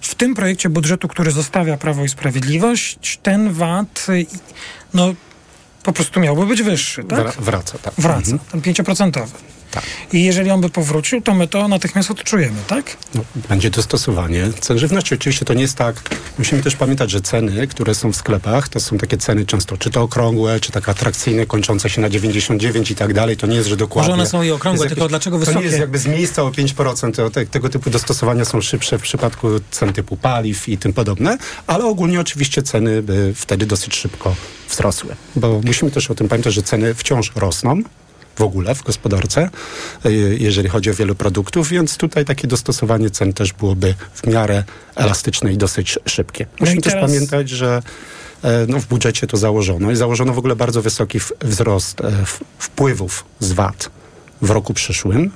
[0.00, 4.06] w tym projekcie budżetu, który zostawia Prawo i Sprawiedliwość, ten VAT
[4.94, 5.14] no
[5.82, 7.32] po prostu miałby być wyższy, tak?
[7.32, 7.94] Wraca, tak.
[7.98, 8.38] Wraca, mhm.
[8.38, 9.32] ten pięcioprocentowy.
[9.70, 9.84] Tak.
[10.12, 12.96] I jeżeli on by powrócił, to my to natychmiast odczujemy, tak?
[13.14, 15.14] No, będzie dostosowanie cen żywności.
[15.14, 16.02] Oczywiście to nie jest tak.
[16.38, 19.90] Musimy też pamiętać, że ceny, które są w sklepach, to są takie ceny często, czy
[19.90, 23.36] to okrągłe, czy tak atrakcyjne, kończące się na 99 i tak dalej.
[23.36, 24.10] To nie jest, że dokładnie...
[24.10, 25.54] Może one są i okrągłe, jakieś, tylko dlaczego wysokie?
[25.54, 27.12] To nie jest jakby z miejsca o 5%.
[27.12, 31.38] To, te, tego typu dostosowania są szybsze w przypadku cen typu paliw i tym podobne,
[31.66, 34.34] ale ogólnie oczywiście ceny by wtedy dosyć szybko
[34.70, 35.16] wzrosły.
[35.36, 37.82] Bo musimy też o tym pamiętać, że ceny wciąż rosną
[38.38, 39.50] w ogóle w gospodarce,
[40.38, 44.64] jeżeli chodzi o wiele produktów, więc tutaj takie dostosowanie cen też byłoby w miarę
[44.96, 46.46] elastyczne i dosyć szybkie.
[46.60, 47.00] Musimy no teraz...
[47.00, 47.82] też pamiętać, że
[48.68, 52.02] no, w budżecie to założono i założono w ogóle bardzo wysoki wzrost
[52.58, 53.90] wpływów z VAT
[54.42, 55.30] w roku przyszłym,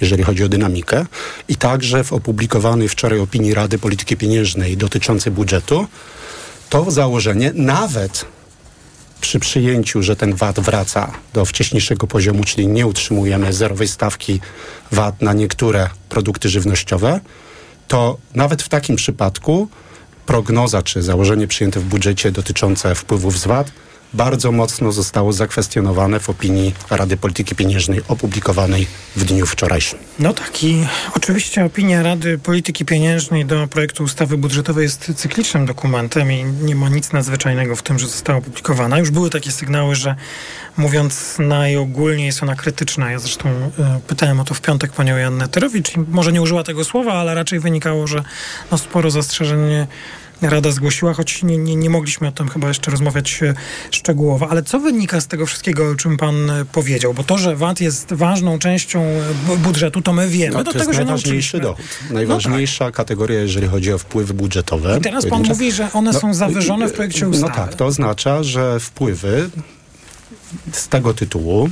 [0.00, 1.06] jeżeli chodzi o dynamikę
[1.48, 5.86] i także w opublikowanej wczoraj opinii Rady Polityki Pieniężnej dotyczącej budżetu
[6.70, 8.24] to założenie nawet
[9.22, 14.40] przy przyjęciu, że ten VAT wraca do wcześniejszego poziomu, czyli nie utrzymujemy zerowej stawki
[14.92, 17.20] VAT na niektóre produkty żywnościowe,
[17.88, 19.68] to nawet w takim przypadku
[20.26, 23.72] prognoza czy założenie przyjęte w budżecie dotyczące wpływów z VAT
[24.14, 29.98] bardzo mocno zostało zakwestionowane w opinii Rady Polityki Pieniężnej opublikowanej w dniu wczorajszym.
[30.18, 36.32] No tak i oczywiście opinia Rady Polityki Pieniężnej do projektu ustawy budżetowej jest cyklicznym dokumentem
[36.32, 38.98] i nie ma nic nadzwyczajnego w tym, że została opublikowana.
[38.98, 40.14] Już były takie sygnały, że
[40.76, 43.10] mówiąc najogólniej jest ona krytyczna.
[43.10, 43.72] Ja zresztą y,
[44.06, 47.34] pytałem o to w piątek panią Jannę Terowicz i może nie użyła tego słowa, ale
[47.34, 48.22] raczej wynikało, że
[48.70, 49.58] no, sporo zastrzeżeń
[50.42, 53.54] Rada zgłosiła, choć nie, nie, nie mogliśmy o tym chyba jeszcze rozmawiać e,
[53.90, 54.48] szczegółowo.
[54.48, 57.14] Ale co wynika z tego wszystkiego, o czym pan e, powiedział?
[57.14, 60.56] Bo to, że VAT jest ważną częścią e, budżetu, to my wiemy.
[60.56, 61.84] No, to do jest tego, najważniejszy dochód.
[62.10, 62.96] Najważniejsza no tak.
[62.96, 64.98] kategoria, jeżeli chodzi o wpływy budżetowe.
[64.98, 67.52] I teraz pan mówi, że one no, są zawyżone w projekcie ustawy.
[67.58, 69.50] No tak, to oznacza, że wpływy
[70.72, 71.70] z tego tytułu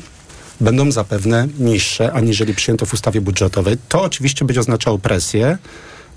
[0.61, 3.76] będą zapewne niższe, aniżeli przyjęto w ustawie budżetowej.
[3.88, 5.59] To oczywiście będzie oznaczało presję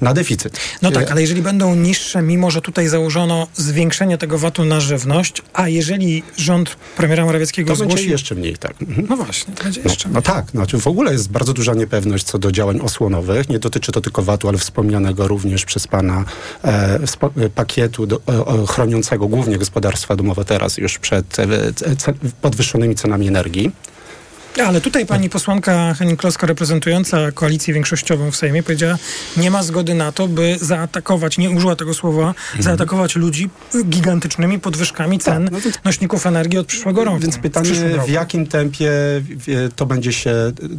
[0.02, 0.60] na deficyt.
[0.82, 4.80] No tak, E, ale jeżeli będą niższe, mimo że tutaj założono zwiększenie tego VAT-u na
[4.80, 8.10] żywność, a jeżeli rząd premiera Morawieckiego To będzie zgłosi...
[8.10, 8.74] jeszcze mniej, tak.
[9.10, 12.40] No właśnie, będzie No, jeszcze no tak, znaczy w ogóle jest bardzo duża niepewność co
[12.40, 13.50] do działań osłonowych.
[13.50, 16.26] Nie dotyczy to tylko VAT-u, ale wspomnianego również przez pana
[16.64, 17.00] e,
[17.38, 21.48] e, pakietu do, e, e, chroniącego głównie gospodarstwa domowe teraz już przed e,
[22.42, 23.72] podwyższonymi cenami energii.
[24.66, 28.98] Ale tutaj pani posłanka Henning-Kloska, reprezentująca koalicję większościową w Sejmie, powiedziała,
[29.38, 32.64] nie ma zgody na to, by zaatakować, nie użyła tego słowa, Mhm.
[32.64, 33.50] zaatakować ludzi
[33.86, 35.50] gigantycznymi podwyżkami cen
[35.86, 37.16] nośników energii od przyszłego roku.
[37.18, 38.06] Tak, Więc pytanie, roku.
[38.08, 40.36] w jakim tempie w- to będzie się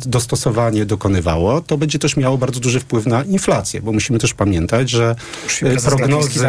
[0.07, 4.91] dostosowanie dokonywało, to będzie też miało bardzo duży wpływ na inflację, bo musimy też pamiętać,
[4.91, 5.17] że
[5.63, 6.41] e, prognozy,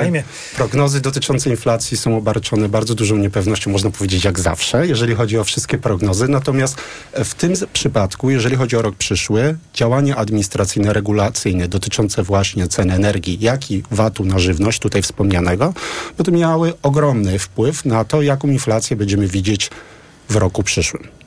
[0.55, 5.43] prognozy dotyczące inflacji są obarczone bardzo dużą niepewnością, można powiedzieć jak zawsze, jeżeli chodzi o
[5.43, 6.27] wszystkie prognozy.
[6.27, 6.77] Natomiast
[7.23, 13.38] w tym przypadku, jeżeli chodzi o rok przyszły, działania administracyjne, regulacyjne dotyczące właśnie cen energii,
[13.41, 15.73] jak i VAT-u na żywność, tutaj wspomnianego,
[16.17, 19.69] będą miały ogromny wpływ na to, jaką inflację będziemy widzieć
[20.30, 21.24] w roku przyszłym.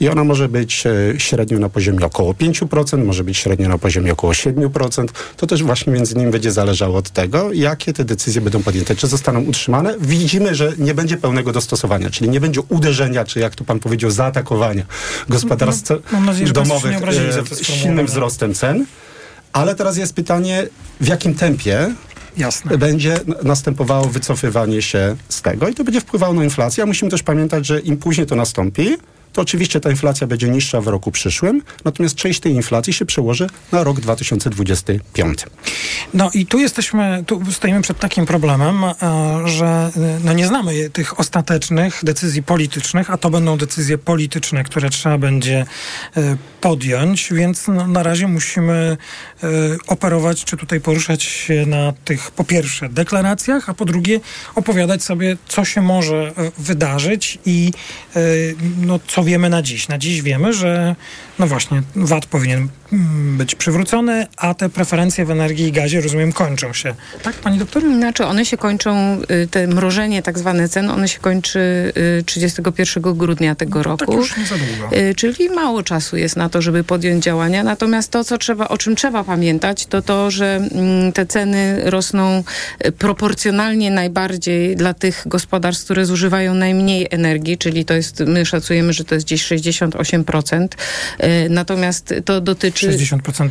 [0.00, 4.12] I ona może być e, średnio na poziomie około 5%, może być średnio na poziomie
[4.12, 5.06] około 7%.
[5.36, 9.06] To też właśnie między innymi będzie zależało od tego, jakie te decyzje będą podjęte, czy
[9.06, 9.94] zostaną utrzymane.
[10.00, 14.10] Widzimy, że nie będzie pełnego dostosowania, czyli nie będzie uderzenia, czy jak tu pan powiedział,
[14.10, 14.84] zaatakowania
[15.28, 18.86] gospodarstw No, nadzieję, domowych e, to silnym wzrostem cen.
[19.52, 20.66] Ale teraz jest pytanie,
[21.00, 21.94] w jakim tempie
[22.36, 22.78] Jasne.
[22.78, 26.84] będzie następowało wycofywanie się z tego i to będzie wpływało na inflację.
[26.84, 28.96] A musimy też pamiętać, że im później to nastąpi,
[29.32, 33.46] to oczywiście ta inflacja będzie niższa w roku przyszłym, natomiast część tej inflacji się przełoży
[33.72, 35.38] na rok 2025.
[36.14, 38.94] No i tu jesteśmy, tu stoimy przed takim problemem, e,
[39.44, 44.90] że e, no nie znamy tych ostatecznych decyzji politycznych, a to będą decyzje polityczne, które
[44.90, 45.66] trzeba będzie
[46.16, 48.96] e, podjąć, więc no, na razie musimy
[49.86, 54.20] operować, czy tutaj poruszać się na tych po pierwsze deklaracjach, a po drugie
[54.54, 57.72] opowiadać sobie, co się może e, wydarzyć i
[58.16, 58.20] e,
[58.80, 59.88] no, co wiemy na dziś.
[59.88, 60.96] Na dziś wiemy, że
[61.40, 66.32] no właśnie VAT powinien mm, być przywrócony, a te preferencje w energii i gazie, rozumiem,
[66.32, 66.94] kończą się.
[67.22, 67.82] Tak, pani doktor?
[67.82, 73.02] Znaczy one się kończą, y, te mrożenie tak zwane cen, one się kończy y, 31
[73.02, 74.06] grudnia tego roku.
[74.06, 74.96] Tak już nie za długo.
[74.96, 77.62] Y, Czyli mało czasu jest na to, żeby podjąć działania.
[77.62, 82.44] Natomiast to, co trzeba, o czym trzeba pamiętać, to to, że mm, te ceny rosną
[82.86, 88.92] y, proporcjonalnie najbardziej dla tych gospodarstw, które zużywają najmniej energii, czyli to jest, my szacujemy,
[88.92, 90.68] że to jest gdzieś 68%.
[91.46, 92.90] Y, Natomiast to dotyczy...
[92.98, 93.48] 60%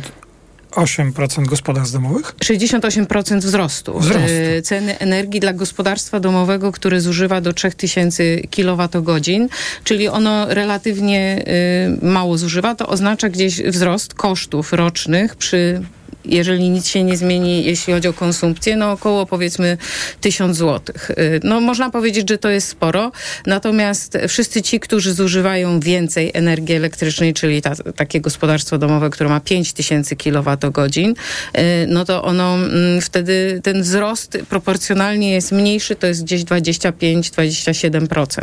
[0.70, 2.34] 8% gospodarstw domowych?
[2.44, 4.28] 68% wzrostu, Wzrostu.
[4.58, 9.48] e, ceny energii dla gospodarstwa domowego, które zużywa do 3000 kWh,
[9.84, 15.82] czyli ono relatywnie e, mało zużywa, to oznacza gdzieś wzrost kosztów rocznych przy
[16.24, 19.76] jeżeli nic się nie zmieni, jeśli chodzi o konsumpcję, no około powiedzmy
[20.20, 20.94] 1000 zł.
[21.44, 23.12] No można powiedzieć, że to jest sporo,
[23.46, 29.40] natomiast wszyscy ci, którzy zużywają więcej energii elektrycznej, czyli ta, takie gospodarstwo domowe, które ma
[29.40, 36.24] 5000 kWh, y, no to ono mm, wtedy ten wzrost proporcjonalnie jest mniejszy, to jest
[36.24, 38.40] gdzieś 25-27%.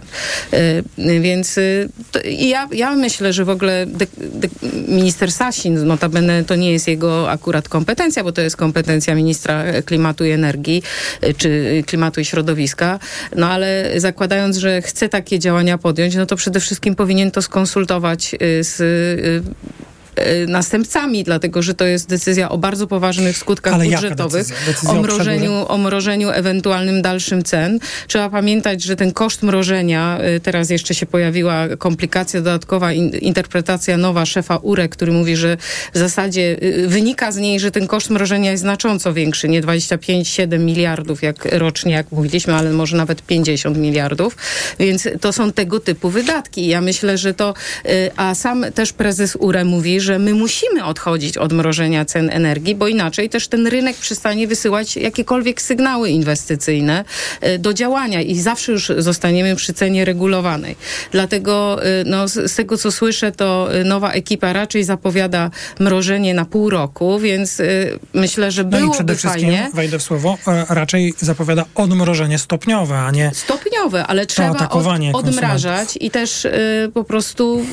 [0.53, 0.83] Y,
[1.21, 4.47] Więc y, to, ja, ja myślę, że w ogóle de, de,
[4.87, 10.25] minister Sasin, notabene to nie jest jego akurat kompetencja, bo to jest kompetencja ministra klimatu
[10.25, 10.83] i energii,
[11.23, 12.99] y, czy klimatu i środowiska,
[13.35, 18.33] no ale zakładając, że chce takie działania podjąć, no to przede wszystkim powinien to skonsultować
[18.33, 19.43] y, z y,
[20.47, 24.65] następcami, dlatego że to jest decyzja o bardzo poważnych skutkach Ale budżetowych, decyzja?
[24.65, 27.79] Decyzja o mrożeniu, o mrożeniu ewentualnym dalszym cen.
[28.07, 33.97] Trzeba pamiętać, że ten koszt mrożenia, y, teraz jeszcze się pojawiła komplikacja dodatkowa, in, interpretacja
[33.97, 35.57] nowa szefa URE, który mówi, że
[35.93, 40.59] w zasadzie y, wynika z niej, że ten koszt mrożenia jest znacząco większy, nie 25-7
[40.59, 44.37] miliardów jak rocznie, jak mówiliśmy, ale może nawet 50 miliardów,
[44.79, 46.67] więc to są tego typu wydatki.
[46.67, 47.53] Ja myślę, że to,
[47.85, 52.75] y, a sam też prezes URE mówi, że my musimy odchodzić od mrożenia cen energii,
[52.75, 57.05] bo inaczej też ten rynek przestanie wysyłać jakiekolwiek sygnały inwestycyjne
[57.43, 60.75] y, do działania i zawsze już zostaniemy przy cenie regulowanej.
[61.11, 66.45] Dlatego y, no, z, tego, co słyszę, to y, nowa ekipa raczej zapowiada mrożenie na
[66.45, 67.61] pół roku, więc
[68.13, 69.69] myślę, że No i byłoby przede wszystkim, fajnie.
[69.73, 75.97] wejdę w słowo, e, raczej zapowiada odmrożenie stopniowe, a nie Stopniowe, ale trzeba od, odmrażać
[76.01, 77.65] i też y, po prostu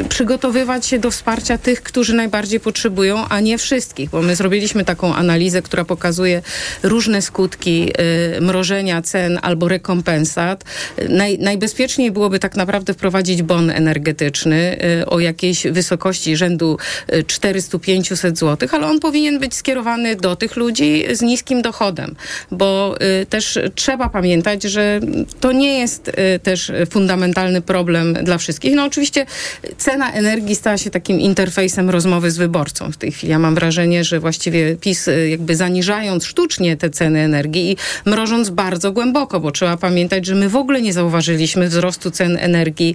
[0.00, 4.84] y, przygotowywać się do wsparcia tych, którzy najbardziej potrzebują, a nie wszystkich, bo my zrobiliśmy
[4.84, 6.42] taką analizę, która pokazuje
[6.82, 7.92] różne skutki
[8.36, 10.64] y, mrożenia cen albo rekompensat.
[11.08, 18.68] Naj, najbezpieczniej byłoby tak naprawdę wprowadzić bon energetyczny y, o jakiejś wysokości rzędu 400-500 zł,
[18.72, 22.14] ale on powinien być skierowany do tych ludzi z niskim dochodem,
[22.50, 25.00] bo y, też trzeba pamiętać, że
[25.40, 28.74] to nie jest y, też fundamentalny problem dla wszystkich.
[28.74, 29.26] No oczywiście
[29.78, 31.55] cena energii stała się takim interfejsem
[31.88, 33.30] rozmowy z wyborcą w tej chwili.
[33.30, 37.76] Ja mam wrażenie, że właściwie PiS y, jakby zaniżając sztucznie te ceny energii i
[38.10, 42.94] mrożąc bardzo głęboko, bo trzeba pamiętać, że my w ogóle nie zauważyliśmy wzrostu cen energii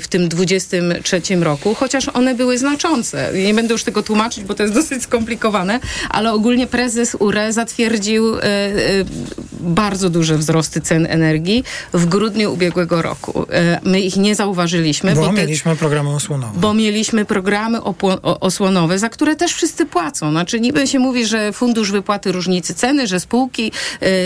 [0.00, 3.30] w tym 23 roku, chociaż one były znaczące.
[3.34, 5.80] Nie będę już tego tłumaczyć, bo to jest dosyć skomplikowane,
[6.10, 8.24] ale ogólnie prezes URE zatwierdził
[9.60, 13.46] bardzo duże wzrosty cen energii w grudniu ubiegłego roku.
[13.82, 15.14] My ich nie zauważyliśmy.
[15.14, 16.60] Bo, bo mieliśmy te, programy osłonowe.
[16.60, 17.61] Bo mieliśmy programy
[18.40, 20.30] osłonowe, za które też wszyscy płacą.
[20.30, 23.72] Znaczy niby się mówi, że fundusz wypłaty różnicy ceny, że spółki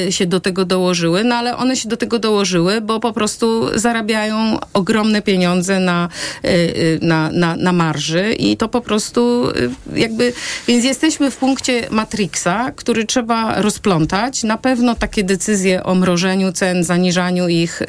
[0.08, 3.78] y, się do tego dołożyły, no ale one się do tego dołożyły, bo po prostu
[3.78, 6.08] zarabiają ogromne pieniądze na,
[6.44, 10.32] y, na, na, na marży i to po prostu y, jakby,
[10.68, 14.42] więc jesteśmy w punkcie Matrixa, który trzeba rozplątać.
[14.42, 17.82] Na pewno takie decyzje o mrożeniu cen, zaniżaniu ich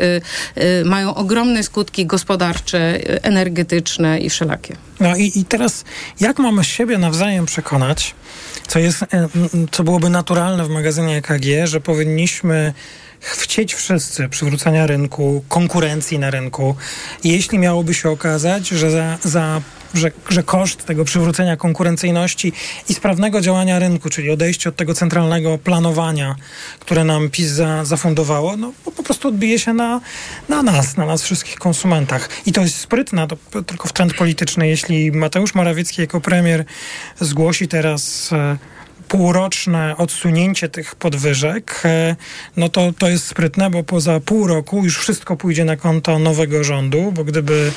[0.86, 4.87] mają ogromne skutki gospodarcze, energetyczne i wszelakie.
[5.00, 5.84] No i, i teraz
[6.20, 8.16] jak mamy siebie nawzajem przekonać,
[8.68, 9.06] co, jest,
[9.72, 12.74] co byłoby naturalne w magazynie EKG, że powinniśmy
[13.22, 16.76] chcieć wszyscy przywrócenia rynku, konkurencji na rynku.
[17.24, 19.62] Jeśli miałoby się okazać, że za, za
[19.94, 22.54] że, że koszt tego przywrócenia konkurencyjności
[22.90, 26.36] i sprawnego działania rynku, czyli odejście od tego centralnego planowania,
[26.80, 30.02] które nam PiS za, zafundowało, no po prostu odbije się na,
[30.50, 32.30] na nas, na nas wszystkich konsumentach.
[32.46, 34.68] I to jest sprytne, to tylko w trend polityczny.
[34.68, 36.66] Jeśli Mateusz Morawiecki jako premier
[37.20, 38.34] zgłosi teraz...
[38.34, 38.58] E,
[39.08, 42.16] półroczne odsunięcie tych podwyżek, e,
[42.58, 46.64] no to, to jest sprytne, bo poza pół roku już wszystko pójdzie na konto nowego
[46.64, 47.72] rządu, bo gdyby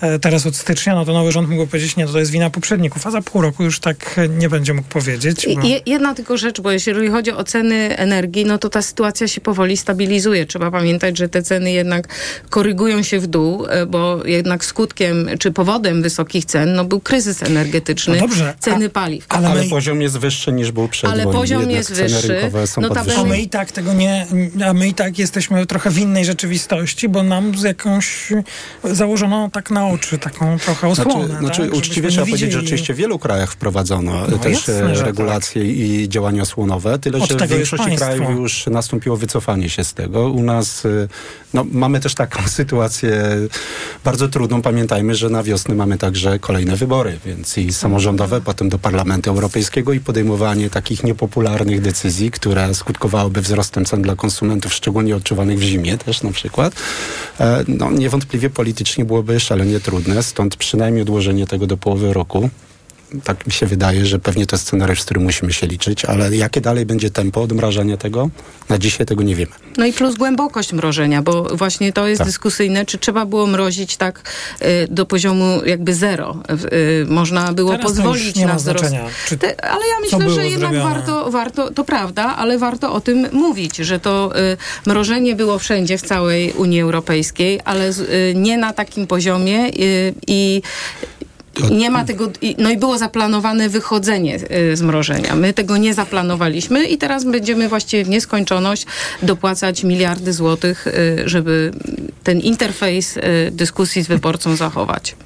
[0.00, 2.50] e, teraz od stycznia, no to nowy rząd mógł powiedzieć, nie, to, to jest wina
[2.50, 5.46] poprzedników, a za pół roku już tak nie będzie mógł powiedzieć.
[5.54, 5.62] Bo...
[5.86, 9.76] Jedna tylko rzecz, bo jeśli chodzi o ceny energii, no to ta sytuacja się powoli
[9.76, 10.46] stabilizuje.
[10.46, 12.08] Trzeba pamiętać, że te ceny jednak
[12.50, 17.42] korygują się w dół, e, bo jednak skutkiem czy powodem wysokich cen no, był kryzys
[17.42, 19.26] energetyczny, no dobrze, ceny a, paliw.
[19.28, 19.70] Ale, ale my...
[19.70, 21.40] poziom jest wyższy niż był przed Ale wojną.
[21.40, 22.50] poziom jest wyższy.
[22.80, 24.26] No a my i tak tego nie,
[24.66, 28.32] a my i tak jesteśmy trochę w innej rzeczywistości, bo nam z jakąś
[28.84, 31.26] założono tak na oczy taką trochę osłonę.
[31.26, 31.74] Znaczy, znaczy tak?
[31.74, 35.70] uczciwie trzeba powiedzieć, że oczywiście w wielu krajach wprowadzono no, też jasne, regulacje tak.
[35.70, 40.30] i działania osłonowe, tyle Od że w większości krajów już nastąpiło wycofanie się z tego.
[40.30, 41.08] U nas y,
[41.54, 43.22] no, mamy też taką sytuację
[44.04, 44.62] bardzo trudną.
[44.62, 49.92] Pamiętajmy, że na wiosnę mamy także kolejne wybory, więc i samorządowe, potem do Parlamentu Europejskiego
[49.92, 55.98] i podejmowanie takich niepopularnych decyzji, które skutkowałyby wzrostem cen dla konsumentów, szczególnie odczuwanych w zimie
[55.98, 56.74] też na przykład,
[57.40, 62.50] e, no niewątpliwie politycznie byłoby szalenie trudne, stąd przynajmniej odłożenie tego do połowy roku
[63.24, 66.36] tak mi się wydaje, że pewnie to jest scenariusz, z którym musimy się liczyć, ale
[66.36, 68.30] jakie dalej będzie tempo odmrażania tego?
[68.68, 69.52] Na dzisiaj tego nie wiemy.
[69.76, 72.26] No i plus głębokość mrożenia, bo właśnie to jest tak.
[72.26, 74.22] dyskusyjne, czy trzeba było mrozić tak
[74.62, 76.42] y, do poziomu jakby zero.
[76.72, 78.94] Y, można było Teraz pozwolić na wzrost.
[79.38, 83.76] Te, ale ja myślę, że jednak warto, warto, to prawda, ale warto o tym mówić,
[83.76, 89.06] że to y, mrożenie było wszędzie w całej Unii Europejskiej, ale y, nie na takim
[89.06, 90.14] poziomie y,
[91.70, 94.38] nie ma tego, no i było zaplanowane wychodzenie
[94.72, 95.34] y, z mrożenia.
[95.34, 98.86] My tego nie zaplanowaliśmy i teraz będziemy właściwie w nieskończoność
[99.22, 101.72] dopłacać miliardy złotych, y, żeby
[102.22, 105.16] ten interfejs y, dyskusji z wyborcą zachować.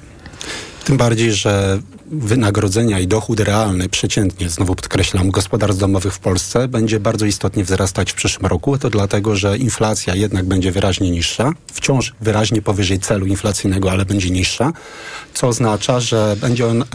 [0.83, 1.79] Tym bardziej, że
[2.11, 8.11] wynagrodzenia i dochód realny przeciętnie, znowu podkreślam, gospodarstw domowych w Polsce będzie bardzo istotnie wzrastać
[8.11, 8.77] w przyszłym roku.
[8.77, 14.29] To dlatego, że inflacja jednak będzie wyraźnie niższa, wciąż wyraźnie powyżej celu inflacyjnego, ale będzie
[14.29, 14.73] niższa,
[15.33, 16.85] co oznacza, że będzie on e,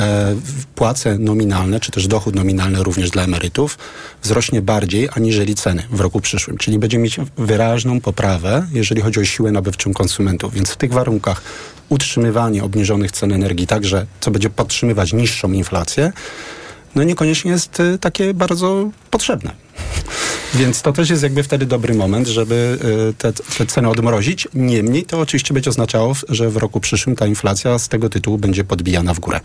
[0.75, 3.79] płace nominalne, czy też dochód nominalny również dla emerytów
[4.23, 6.59] wzrośnie bardziej aniżeli ceny w roku przyszłym.
[6.59, 10.55] Czyli będzie mieć wyraźną poprawę, jeżeli chodzi o siłę nabywczą konsumentów.
[10.55, 11.43] Więc w tych warunkach
[11.89, 16.13] utrzymywanie obniżonych cen energii, także co będzie podtrzymywać niższą inflację,
[16.95, 19.51] no niekoniecznie jest y, takie bardzo potrzebne.
[20.55, 22.79] Więc to też jest jakby wtedy dobry moment, żeby
[23.11, 24.49] y, te, te ceny odmrozić.
[24.55, 28.65] Niemniej to oczywiście będzie oznaczało, że w roku przyszłym ta inflacja z tego tytułu będzie
[28.65, 29.41] podbijana w górę.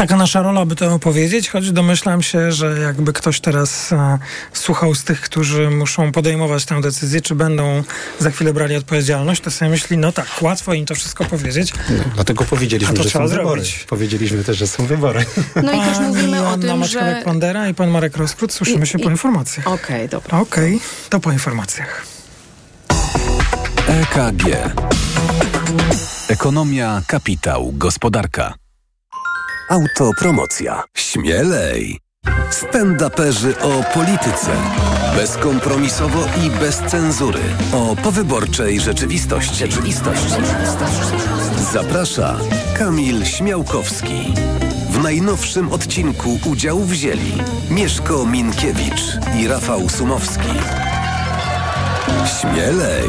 [0.00, 4.18] Taka nasza rola, by to opowiedzieć, choć domyślam się, że jakby ktoś teraz e,
[4.52, 7.82] słuchał z tych, którzy muszą podejmować tę decyzję, czy będą
[8.18, 11.72] za chwilę brali odpowiedzialność, to sobie myśli, no tak, łatwo im to wszystko powiedzieć.
[11.90, 13.62] No, dlatego powiedzieliśmy, że trzeba są wybory.
[13.62, 13.84] zrobić.
[13.88, 15.24] Powiedzieliśmy też, że są wybory.
[15.62, 17.00] No i też mówimy o Joanna tym, że...
[17.00, 18.52] Maćkowiak-Pandera i pan Marek Roskrót.
[18.52, 19.66] Słyszymy I- się i- po informacjach.
[19.66, 20.38] Okej, dobra.
[20.40, 22.06] Okej, to po informacjach.
[23.88, 24.44] EKG.
[26.28, 28.54] Ekonomia, kapitał, gospodarka.
[29.70, 30.82] Autopromocja.
[30.96, 31.98] Śmielej.
[32.50, 34.50] Stand-uperzy o polityce.
[35.16, 37.40] Bezkompromisowo i bez cenzury.
[37.72, 39.56] O powyborczej rzeczywistości.
[39.56, 40.34] Rzeczywistości.
[41.72, 42.36] Zaprasza
[42.78, 44.34] Kamil Śmiałkowski.
[44.90, 47.32] W najnowszym odcinku udział wzięli
[47.70, 49.02] Mieszko Minkiewicz
[49.40, 50.50] i Rafał Sumowski.
[52.40, 53.08] Śmielej!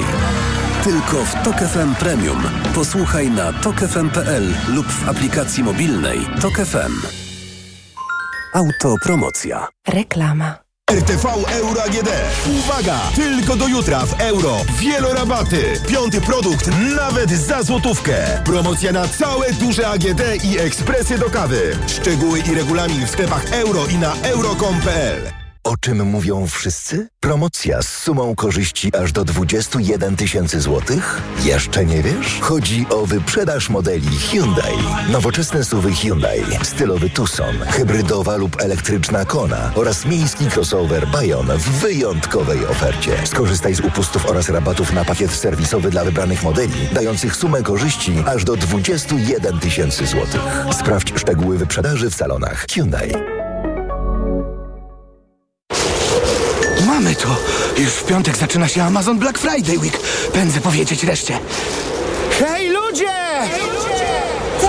[0.84, 2.44] Tylko w Tok FM Premium.
[2.76, 7.02] Posłuchaj na tokefm.pl lub w aplikacji mobilnej Tok FM.
[8.54, 9.68] Autopromocja.
[9.88, 10.56] Reklama.
[10.92, 12.10] RTV Euro AGD.
[12.60, 13.00] Uwaga!
[13.16, 14.58] Tylko do jutra w euro.
[14.80, 15.74] Wielorabaty.
[15.88, 18.42] Piąty produkt nawet za złotówkę.
[18.46, 21.78] Promocja na całe duże AGD i ekspresy do kawy.
[21.88, 25.41] Szczegóły i regulamin w sklepach euro i na euro.com.pl.
[25.64, 27.08] O czym mówią wszyscy?
[27.20, 31.22] Promocja z sumą korzyści aż do 21 tysięcy złotych?
[31.44, 32.40] Jeszcze nie wiesz?
[32.42, 34.78] Chodzi o wyprzedaż modeli Hyundai.
[35.12, 42.66] Nowoczesne suwy Hyundai, stylowy Tucson, hybrydowa lub elektryczna Kona oraz miejski crossover Bayon w wyjątkowej
[42.66, 43.12] ofercie.
[43.26, 48.44] Skorzystaj z upustów oraz rabatów na pakiet serwisowy dla wybranych modeli, dających sumę korzyści aż
[48.44, 50.42] do 21 tysięcy złotych.
[50.80, 53.41] Sprawdź szczegóły wyprzedaży w salonach Hyundai.
[57.78, 60.00] Już w piątek zaczyna się Amazon Black Friday Week.
[60.34, 61.40] Pędzę powiedzieć reszcie.
[62.40, 63.14] Hej ludzie!
[64.62, 64.68] Co?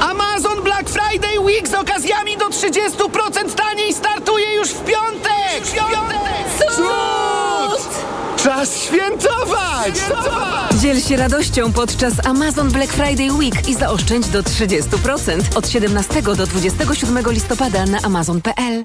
[0.00, 5.62] Amazon Black Friday Week z okazjami do 30% taniej startuje już w piątek!
[5.62, 6.18] W piątek!
[6.76, 7.88] Cud!
[8.44, 9.94] Czas świętować!
[10.80, 16.46] Dziel się radością podczas Amazon Black Friday Week i zaoszczędź do 30% od 17 do
[16.46, 18.84] 27 listopada na amazon.pl.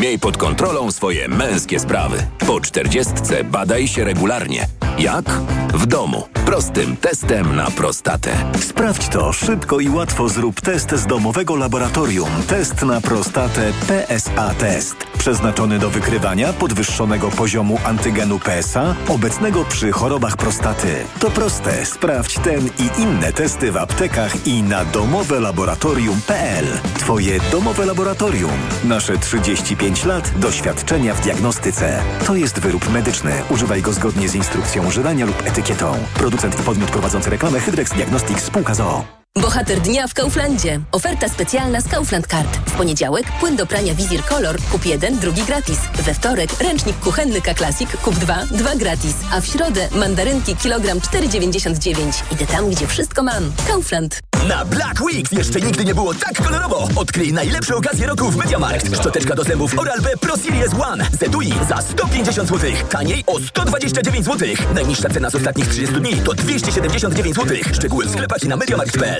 [0.00, 2.26] Miej pod kontrolą swoje męskie sprawy.
[2.46, 4.66] Po czterdziestce badaj się regularnie.
[4.98, 5.24] Jak?
[5.74, 6.28] W domu.
[6.46, 8.30] Prostym testem na prostatę.
[8.60, 10.28] Sprawdź to szybko i łatwo.
[10.28, 12.28] Zrób test z domowego laboratorium.
[12.48, 15.09] Test na prostatę PSA Test.
[15.20, 21.04] Przeznaczony do wykrywania podwyższonego poziomu antygenu PSA obecnego przy chorobach prostaty.
[21.18, 21.86] To proste.
[21.86, 26.66] Sprawdź ten i inne testy w aptekach i na domowelaboratorium.pl.
[26.98, 28.50] Twoje domowe laboratorium.
[28.84, 32.02] Nasze 35 lat doświadczenia w diagnostyce.
[32.26, 33.32] To jest wyrób medyczny.
[33.50, 35.94] Używaj go zgodnie z instrukcją używania lub etykietą.
[36.14, 39.19] Producent i podmiot prowadzący reklamę Hydrex Diagnostics Spółka ZOO.
[39.38, 40.80] Bohater dnia w Kauflandzie.
[40.92, 42.56] Oferta specjalna z Kaufland Card.
[42.66, 44.56] W poniedziałek płyn do prania Wizir Color.
[44.72, 45.78] Kup jeden, drugi gratis.
[46.06, 47.90] We wtorek ręcznik kuchenny K-Classic.
[48.04, 49.14] Kup dwa, dwa gratis.
[49.32, 52.22] A w środę mandarynki kilogram 4,99.
[52.32, 53.52] Idę tam, gdzie wszystko mam.
[53.68, 54.20] Kaufland.
[54.48, 56.88] Na Black Weeks jeszcze nigdy nie było tak kolorowo.
[56.96, 58.96] Odkryj najlepsze okazje roku w Mediamarkt.
[58.96, 62.70] Szczoteczka do zębów Oral-B Pro Series One z etui za 150 zł.
[62.90, 64.48] Taniej o 129 zł.
[64.74, 67.56] Najniższa cena z ostatnich 30 dni to 279 zł.
[67.72, 69.19] Szczegóły w sklepach i na mediamarkt.pl.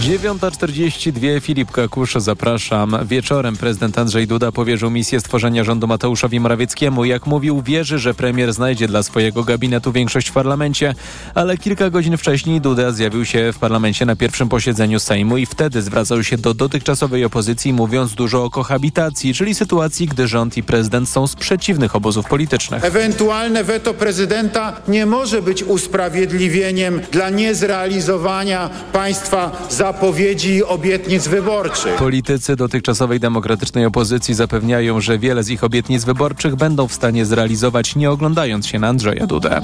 [0.00, 2.96] 9.42 Filip Kakusz, zapraszam.
[3.04, 7.04] Wieczorem prezydent Andrzej Duda powierzył misję stworzenia rządu Mateuszowi Morawieckiemu.
[7.04, 10.94] Jak mówił, wierzy, że premier znajdzie dla swojego gabinetu większość w parlamencie,
[11.34, 15.82] ale kilka godzin wcześniej Duda zjawił się w parlamencie na pierwszym posiedzeniu Sejmu i wtedy
[15.82, 21.08] zwracał się do dotychczasowej opozycji, mówiąc dużo o kohabitacji, czyli sytuacji, gdy rząd i prezydent
[21.08, 22.84] są z przeciwnych obozów politycznych.
[22.84, 31.94] Ewentualne weto prezydenta nie może być usprawiedliwieniem dla niezrealizowania państwa zapowiedzi i obietnic wyborczych.
[31.94, 37.96] Politycy dotychczasowej demokratycznej opozycji zapewniają, że wiele z ich obietnic wyborczych będą w stanie zrealizować,
[37.96, 39.60] nie oglądając się na Andrzeja Dudę.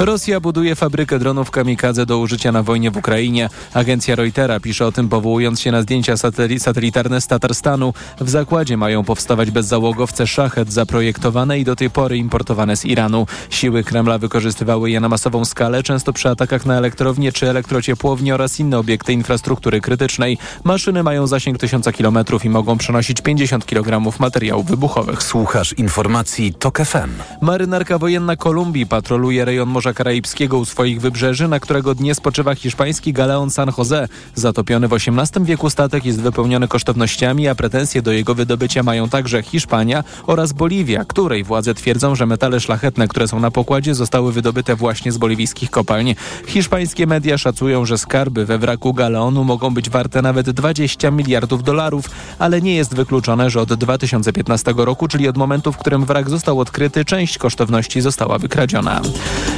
[0.00, 3.48] Rosja buduje fabrykę dronów kamikadze do użycia na wojnie w Ukrainie.
[3.74, 7.94] Agencja Reutera pisze o tym powołując się na zdjęcia sateli- satelitarne z Tatarstanu.
[8.20, 13.26] W zakładzie mają powstawać bezzałogowce szachet zaprojektowane i do tej pory importowane z Iranu.
[13.50, 18.60] Siły Kremla wykorzystywały je na masową skalę, często przy atakach na elektrownie czy elektrociepłownie oraz
[18.60, 20.38] inne obiekty infrastruktury krytycznej.
[20.64, 25.22] Maszyny mają zasięg 1000 km i mogą przenosić 50 kg materiałów wybuchowych.
[25.22, 27.10] Słuchasz informacji TOK FM.
[27.40, 33.12] Marynarka wojenna Kolumbii patroluje rejon Morza Karaibskiego u swoich wybrzeży, na którego dnie spoczywa hiszpański
[33.12, 34.08] galeon San Jose.
[34.34, 39.42] Zatopiony w XVIII wieku statek jest wypełniony kosztownościami, a pretensje do jego wydobycia mają także
[39.42, 44.76] Hiszpania oraz Boliwia, której władze twierdzą, że metale szlachetne, które są na pokładzie, zostały wydobyte
[44.76, 46.14] właśnie z boliwijskich kopalń.
[46.46, 52.10] Hiszpańskie media szacują, że skarby we wraku galeonu mogą być warte nawet 20 miliardów dolarów,
[52.38, 56.60] ale nie jest wykluczone, że od 2015 roku, czyli od momentu, w którym wrak został
[56.60, 59.00] odkryty, część kosztowności została wykradziona.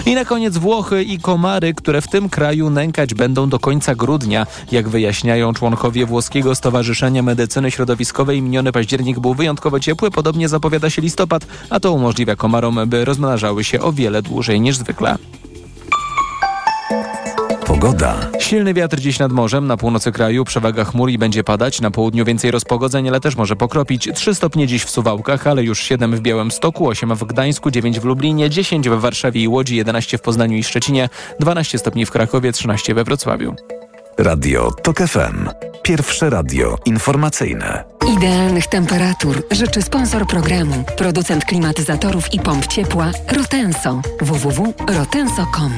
[0.07, 4.47] I na koniec Włochy i komary, które w tym kraju nękać będą do końca grudnia.
[4.72, 11.03] Jak wyjaśniają członkowie Włoskiego Stowarzyszenia Medycyny Środowiskowej, miniony październik był wyjątkowo ciepły, podobnie zapowiada się
[11.03, 15.18] listopad, a to umożliwia komarom, by rozmnażały się o wiele dłużej niż zwykle.
[17.81, 18.16] Pogoda.
[18.39, 21.81] Silny wiatr dziś nad morzem, na północy kraju przewaga chmur i będzie padać.
[21.81, 24.09] Na południu więcej rozpogodzeń, ale też może pokropić.
[24.14, 28.05] 3 stopnie dziś w Suwałkach, ale już 7 w Białymstoku, 8 w Gdańsku, 9 w
[28.05, 31.09] Lublinie, 10 w Warszawie i Łodzi, 11 w Poznaniu i Szczecinie,
[31.41, 33.55] 12 stopni w Krakowie, 13 we Wrocławiu.
[34.18, 35.49] Radio TOK FM.
[35.83, 37.85] Pierwsze radio informacyjne.
[38.16, 44.01] Idealnych temperatur życzy sponsor programu, producent klimatyzatorów i pomp ciepła Rotenso.
[44.20, 45.72] www.rotenso.com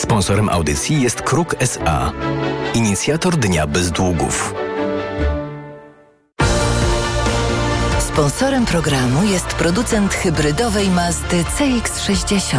[0.00, 2.12] Sponsorem audycji jest Kruk SA,
[2.74, 4.54] inicjator Dnia Bez Długów.
[7.98, 12.56] Sponsorem programu jest producent hybrydowej Mazdy CX-60.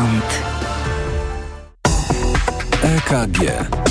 [2.84, 3.91] EKG.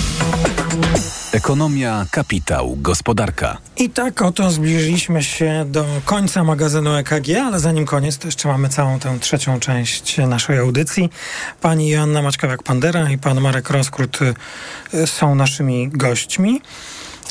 [1.32, 3.58] Ekonomia, kapitał, gospodarka.
[3.76, 8.68] I tak oto zbliżyliśmy się do końca magazynu EKG, ale zanim koniec, to jeszcze mamy
[8.68, 11.10] całą tę trzecią część naszej audycji.
[11.60, 14.18] Pani Joanna Maćkowiak-Pandera i pan Marek Roskrót
[14.94, 16.60] y, są naszymi gośćmi.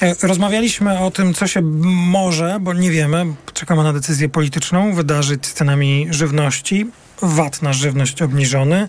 [0.04, 5.46] Y, Rozmawialiśmy o tym, co się może, bo nie wiemy, czekamy na decyzję polityczną, wydarzyć
[5.46, 6.88] z cenami żywności.
[7.22, 8.88] VAT na żywność obniżony.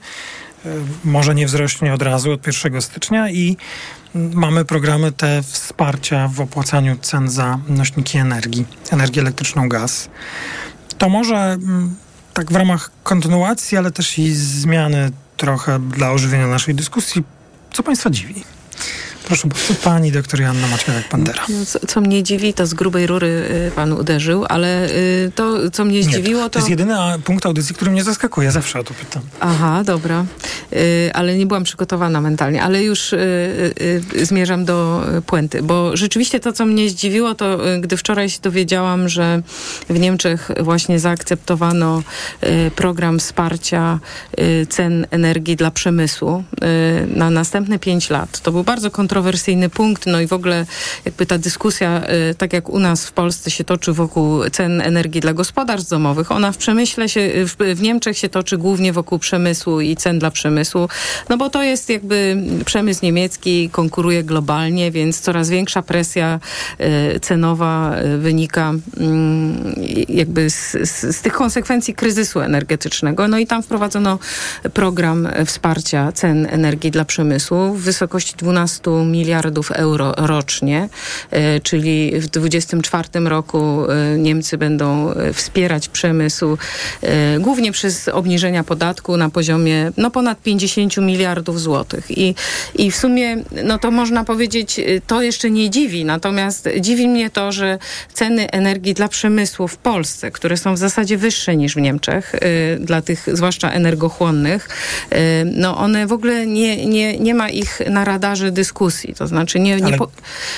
[0.66, 0.68] Y,
[1.04, 3.56] Może nie wzrośnie od razu, od 1 stycznia i
[4.14, 10.08] mamy programy te wsparcia w opłacaniu cen za nośniki energii, energię elektryczną, gaz.
[10.98, 11.96] To może mm,
[12.34, 17.24] tak w ramach kontynuacji, ale też i zmiany trochę dla ożywienia naszej dyskusji.
[17.72, 18.44] Co Państwa dziwi?
[19.30, 21.42] Proszę bardzo, pani doktor Joanna Maćkowiak-Pandera.
[21.48, 23.26] No, co, co mnie dziwi, to z grubej rury
[23.68, 26.50] y, pan uderzył, ale y, to, co mnie zdziwiło, to...
[26.50, 28.52] To jest jedyny punkt audycji, który mnie zaskakuje.
[28.52, 29.22] Zawsze o to pytam.
[29.40, 30.24] Aha, dobra.
[30.72, 33.14] Y, ale nie byłam przygotowana mentalnie, ale już
[34.22, 39.42] zmierzam do puenty, bo rzeczywiście to, co mnie zdziwiło, to gdy wczoraj się dowiedziałam, że
[39.88, 42.02] w Niemczech właśnie zaakceptowano
[42.76, 43.98] program wsparcia
[44.68, 46.44] cen energii dla przemysłu
[47.14, 48.40] na następne pięć lat.
[48.40, 49.19] To był bardzo kontrowersyjny
[49.70, 50.66] punkt, no i w ogóle
[51.04, 55.20] jakby ta dyskusja, y, tak jak u nas w Polsce się toczy wokół cen energii
[55.20, 59.80] dla gospodarstw domowych, ona w przemyśle się, w, w Niemczech się toczy głównie wokół przemysłu
[59.80, 60.88] i cen dla przemysłu,
[61.28, 66.40] no bo to jest jakby przemysł niemiecki konkuruje globalnie, więc coraz większa presja
[67.16, 69.74] y, cenowa wynika mm,
[70.08, 73.28] jakby z, z, z tych konsekwencji kryzysu energetycznego.
[73.28, 74.18] No i tam wprowadzono
[74.74, 80.88] program wsparcia cen energii dla przemysłu w wysokości 12 miliardów euro rocznie,
[81.30, 86.58] e, czyli w 2024 roku e, Niemcy będą e, wspierać przemysł
[87.40, 92.18] głównie przez obniżenia podatku na poziomie no, ponad 50 miliardów złotych.
[92.18, 92.34] I,
[92.74, 97.52] I w sumie, no to można powiedzieć, to jeszcze nie dziwi, natomiast dziwi mnie to,
[97.52, 97.78] że
[98.12, 102.34] ceny energii dla przemysłu w Polsce, które są w zasadzie wyższe niż w Niemczech,
[102.80, 104.68] dla tych zwłaszcza energochłonnych,
[105.44, 109.14] no one w ogóle nie, nie, nie ma ich na radarze dyskusji dyskusji.
[109.14, 109.76] To znaczy nie...
[109.76, 110.08] nie Ale, po...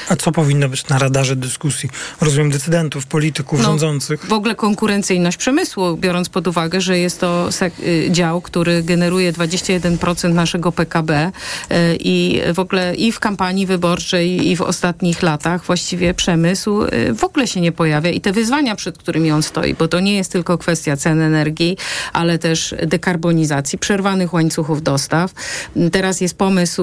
[0.08, 1.90] A co powinno być na radarze dyskusji?
[2.20, 4.26] Rozumiem decydentów, polityków, No, rządzących.
[4.26, 7.48] W ogóle konkurencyjność przemysłu, biorąc pod uwagę, że jest to
[7.82, 11.32] y, dział, który generuje 21% naszego PKB
[11.70, 17.14] y, i w ogóle i w kampanii wyborczej i w ostatnich latach właściwie przemysł y,
[17.14, 20.16] w ogóle się nie pojawia i te wyzwania, przed którymi on stoi, bo to nie
[20.16, 21.76] jest tylko kwestia cen energii,
[22.12, 25.32] ale też dekarbonizacji, przerwanych łańcuchów dostaw.
[25.92, 26.82] Teraz jest pomysł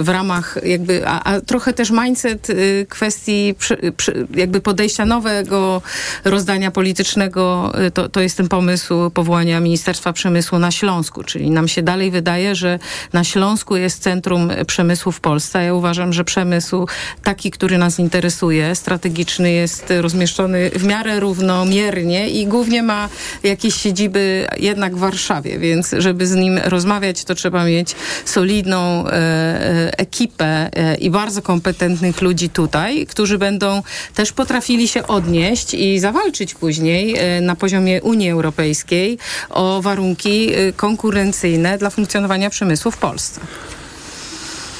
[0.00, 5.82] w ramach jakby, a, a trochę też mindset y, kwestii przy, przy, jakby podejścia nowego
[6.24, 11.68] rozdania politycznego, y, to, to jest ten pomysł powołania Ministerstwa Przemysłu na Śląsku, czyli nam
[11.68, 12.78] się dalej wydaje, że
[13.12, 15.64] na Śląsku jest centrum przemysłu w Polsce.
[15.64, 16.86] Ja uważam, że przemysł
[17.22, 23.08] taki, który nas interesuje, strategiczny jest rozmieszczony w miarę równomiernie i głównie ma
[23.42, 27.94] jakieś siedziby jednak w Warszawie, więc żeby z nim rozmawiać, to trzeba mieć
[28.24, 29.98] solidną e, e,
[30.42, 33.82] ekipę e, i bardzo kompetentnych ludzi tutaj, którzy będą
[34.14, 39.18] też potrafili się odnieść i zawalczyć później e, na poziomie Unii Europejskiej
[39.50, 43.40] o warunki e, konkurencyjne dla funkcjonowania przemysłu w Polsce.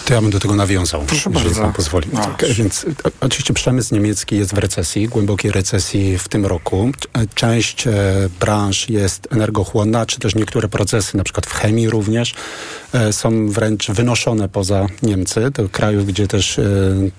[0.05, 1.63] To ja bym do tego nawiązał, Proszę jeżeli bardzo.
[1.63, 2.09] pan pozwoli.
[2.13, 2.21] No.
[2.21, 6.91] Tak, więc o- oczywiście przemysł niemiecki jest w recesji, głębokiej recesji w tym roku.
[7.13, 7.93] E, Część e,
[8.41, 12.35] branż jest energochłonna, czy też niektóre procesy, na przykład w chemii również,
[12.93, 16.65] e, są wręcz wynoszone poza Niemcy, do krajów, gdzie też e,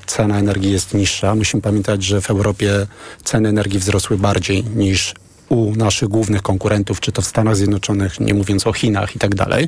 [0.05, 1.35] cena energii jest niższa.
[1.35, 2.87] Musimy pamiętać, że w Europie
[3.23, 5.13] ceny energii wzrosły bardziej niż
[5.49, 9.35] u naszych głównych konkurentów, czy to w Stanach Zjednoczonych, nie mówiąc o Chinach i tak
[9.35, 9.67] dalej.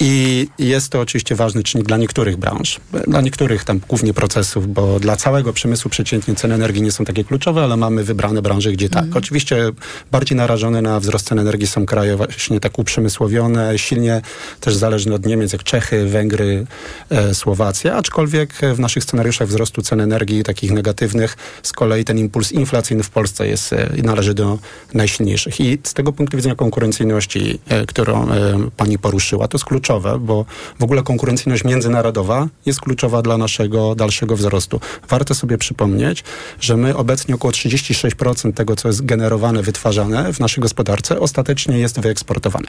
[0.00, 5.00] I jest to oczywiście ważny czynnik dla niektórych branż, dla niektórych tam głównie procesów, bo
[5.00, 8.88] dla całego przemysłu przeciętnie ceny energii nie są takie kluczowe, ale mamy wybrane branże, gdzie
[8.88, 9.04] tak.
[9.14, 9.70] Oczywiście
[10.10, 14.22] bardziej narażone na wzrost cen energii są kraje właśnie tak uprzemysłowione, silnie
[14.60, 16.66] też zależne od Niemiec, jak Czechy, Węgry,
[17.10, 22.52] e, Słowacja, aczkolwiek w naszych scenariuszach wzrostu cen energii takich negatywnych z kolei ten impuls
[22.52, 24.58] inflacyjny w Polsce jest, e, należy do
[24.94, 25.60] najsilniejszych.
[25.60, 30.44] I z tego punktu widzenia konkurencyjności, e, którą e, pani poruszyła, to jest kluczowe, bo
[30.80, 34.80] w ogóle konkurencyjność międzynarodowa jest kluczowa dla naszego dalszego wzrostu.
[35.08, 36.24] Warto sobie przypomnieć,
[36.60, 42.00] że my obecnie około 36% tego, co jest generowane, wytwarzane w naszej gospodarce, ostatecznie jest
[42.00, 42.66] wyeksportowane.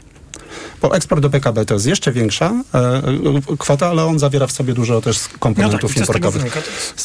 [0.82, 3.02] Bo eksport do PKB to jest jeszcze większa e, e,
[3.58, 6.56] kwota, ale on zawiera w sobie dużo też komponentów No tak, importowych.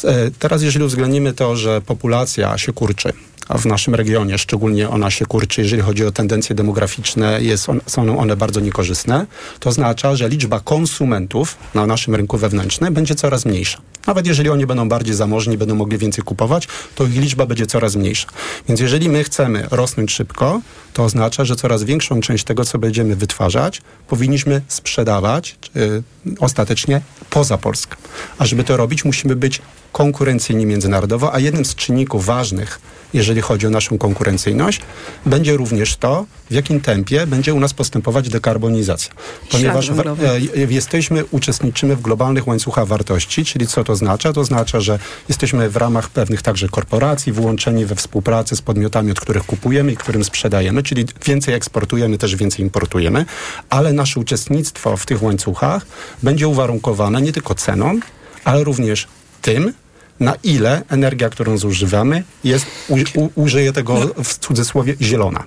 [0.04, 3.12] e, Teraz, jeżeli uwzględnimy to, że populacja się kurczy,
[3.58, 8.18] w naszym regionie szczególnie ona się kurczy, jeżeli chodzi o tendencje demograficzne, jest on, są
[8.18, 9.26] one bardzo niekorzystne,
[9.60, 13.80] to oznacza, że liczba konsumentów na naszym rynku wewnętrznym będzie coraz mniejsza.
[14.06, 17.96] Nawet jeżeli oni będą bardziej zamożni, będą mogli więcej kupować, to ich liczba będzie coraz
[17.96, 18.28] mniejsza.
[18.68, 20.60] Więc jeżeli my chcemy rosnąć szybko,
[20.92, 26.02] to oznacza, że coraz większą część tego, co będziemy wytwarzać, powinniśmy sprzedawać y,
[26.40, 27.96] ostatecznie poza Polskę.
[28.38, 29.62] A żeby to robić, musimy być
[29.92, 32.80] konkurencyjni międzynarodowo, a jednym z czynników ważnych,
[33.14, 34.80] jeżeli chodzi o naszą konkurencyjność,
[35.26, 39.12] będzie również to, w jakim tempie będzie u nas postępować dekarbonizacja.
[39.50, 44.32] Ponieważ w, e, jesteśmy, uczestniczymy w globalnych łańcuchach wartości, czyli co to oznacza?
[44.32, 49.20] To oznacza, że jesteśmy w ramach pewnych także korporacji włączeni we współpracę z podmiotami, od
[49.20, 53.24] których kupujemy i którym sprzedajemy, czyli więcej eksportujemy, też więcej importujemy,
[53.70, 55.86] ale nasze uczestnictwo w tych łańcuchach
[56.22, 58.00] będzie uwarunkowane nie tylko ceną,
[58.44, 59.06] ale również
[59.40, 59.72] tym,
[60.20, 65.44] na ile energia, którą zużywamy, jest, u, u, użyję tego w cudzysłowie, zielona.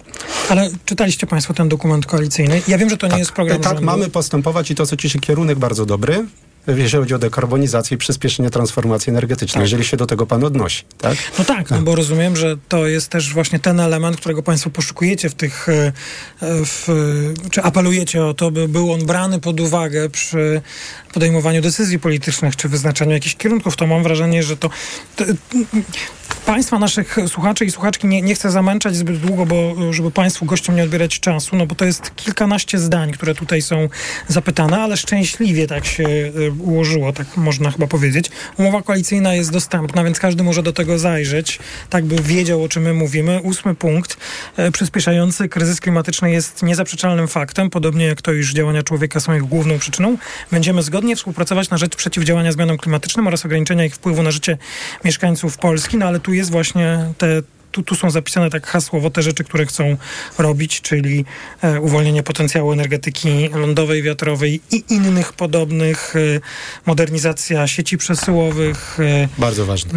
[0.49, 2.61] Ale czytaliście Państwo ten dokument koalicyjny?
[2.67, 3.85] Ja wiem, że to nie jest program tak, rządu.
[3.85, 6.25] mamy postępować i to, co cieszy kierunek bardzo dobry,
[6.67, 10.83] jeżeli chodzi o dekarbonizację i przyspieszenie transformacji energetycznej, jeżeli się do tego pan odnosi.
[10.97, 11.17] Tak?
[11.39, 15.29] No tak, no bo rozumiem, że to jest też właśnie ten element, którego Państwo poszukujecie
[15.29, 15.91] w tych, e,
[16.41, 16.87] w,
[17.51, 20.61] czy apelujecie o to, by był on brany pod uwagę przy
[21.13, 23.75] podejmowaniu decyzji politycznych, czy wyznaczaniu jakichś kierunków.
[23.75, 24.69] To mam wrażenie, że to...
[25.15, 25.25] to
[26.45, 30.75] Państwa, naszych słuchaczy i słuchaczki nie, nie chcę zamęczać zbyt długo, bo żeby Państwu gościom
[30.75, 33.89] nie odbierać czasu, no bo to jest kilkanaście zdań, które tutaj są
[34.27, 38.29] zapytane, ale szczęśliwie tak się e, ułożyło, tak można chyba powiedzieć.
[38.57, 41.59] Umowa koalicyjna jest dostępna, więc każdy może do tego zajrzeć,
[41.89, 43.39] tak by wiedział, o czym my mówimy.
[43.43, 44.17] Ósmy punkt.
[44.57, 49.43] E, Przyspieszający kryzys klimatyczny jest niezaprzeczalnym faktem, podobnie jak to, iż działania człowieka są ich
[49.43, 50.17] główną przyczyną.
[50.51, 54.57] Będziemy zgodnie współpracować na rzecz przeciwdziałania zmianom klimatycznym oraz ograniczenia ich wpływu na życie
[55.05, 57.27] mieszkańców Polski, no ale tu jest właśnie te
[57.73, 59.97] tu, tu są zapisane tak hasłowo te rzeczy, które chcą
[60.37, 61.25] robić, czyli
[61.61, 66.19] e, uwolnienie potencjału energetyki lądowej, wiatrowej i innych podobnych, e,
[66.85, 68.97] modernizacja sieci przesyłowych.
[68.99, 69.91] E, Bardzo ważne.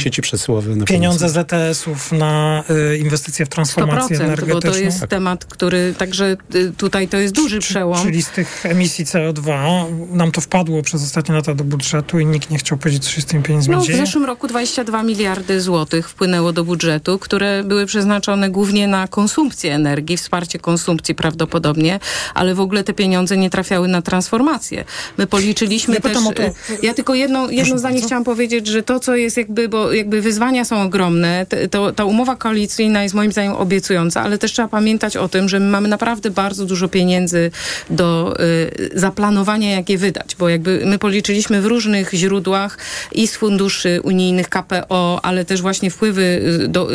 [0.00, 0.76] Sieci przesyłowe.
[0.76, 4.60] Na Pieniądze z ETS-ów na e, inwestycje w transformację 100%, energetyczną.
[4.60, 5.10] bo to jest Tak.
[5.10, 6.36] temat, który także
[6.76, 8.02] tutaj to jest duży przełom.
[8.02, 12.50] Czyli z tych emisji CO2 nam to wpadło przez ostatnie lata do budżetu i nikt
[12.50, 13.98] nie chciał powiedzieć, co się z tymi pieniędzmi No, w dzieje.
[13.98, 20.16] zeszłym roku 22 miliardy złotych wpłynęło do budżetu, które były przeznaczone głównie na konsumpcję energii,
[20.16, 22.00] wsparcie konsumpcji prawdopodobnie,
[22.34, 24.84] ale w ogóle te pieniądze nie trafiały na transformację.
[25.18, 26.12] My policzyliśmy Ja też...
[26.12, 30.20] to- Ja tylko jedno, jedno zdanie chciałam powiedzieć, że to, co jest jakby, bo jakby
[30.22, 35.16] wyzwania są ogromne, to, ta umowa koalicyjna jest moim zdaniem obiecująca, ale też trzeba pamiętać
[35.16, 37.50] o tym, że my mamy naprawdę bardzo dużo pieniędzy
[37.90, 42.78] do y, zaplanowania, jak je wydać, bo jakby my policzyliśmy w różnych źródłach
[43.12, 46.22] i z funduszy unijnych KPO, ale też właśnie wpływy
[46.64, 46.94] y, do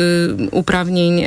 [0.50, 1.26] uprawnień y,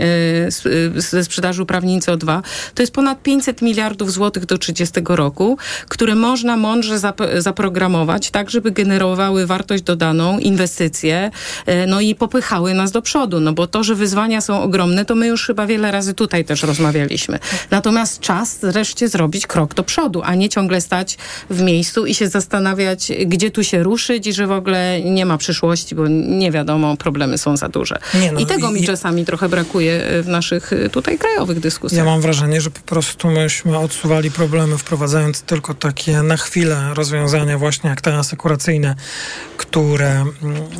[0.66, 2.42] y, ze sprzedaży uprawnień CO2,
[2.76, 5.58] to jest ponad 500 miliardów złotych do 30 roku,
[5.88, 11.32] które można mądrze zap- zaprogramować tak, żeby generowały wartość dodaną, inwestycje,
[11.70, 15.16] y, no i popychały nas do przodu, no bo to, że wyzwania są ogromne, to
[15.16, 17.40] my już chyba wiele razy tutaj też rozmawialiśmy.
[17.72, 21.18] Natomiast czas wreszcie zrobić krok do przodu, a nie ciągle stać
[21.50, 25.38] w miejscu i się zastanawiać, gdzie tu się ruszyć i że w ogóle nie ma
[25.38, 28.00] przyszłości, bo nie wiadomo, problemy są za duże.
[28.22, 32.06] Nie, no I tego mi czasami trochę brakuje e, w naszych e, tutaj krajowych dyskusjach.
[32.06, 37.58] Ja mam wrażenie, że po prostu myśmy odsuwali problemy, wprowadzając tylko takie na chwilę rozwiązania,
[37.58, 38.96] właśnie jak te asekuracyjne,
[39.58, 40.32] które mm,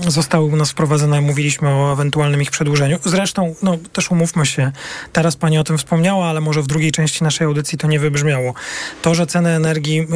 [0.08, 1.22] zostały u nas wprowadzone.
[1.22, 3.00] Mówiliśmy o ewentualnym ich przedłużeniu.
[3.06, 4.72] Zresztą, no też umówmy się,
[5.14, 8.54] teraz pani o tym wspomniała, ale może w drugiej części naszej audycji to nie wybrzmiało.
[9.02, 10.08] To, że ceny energii,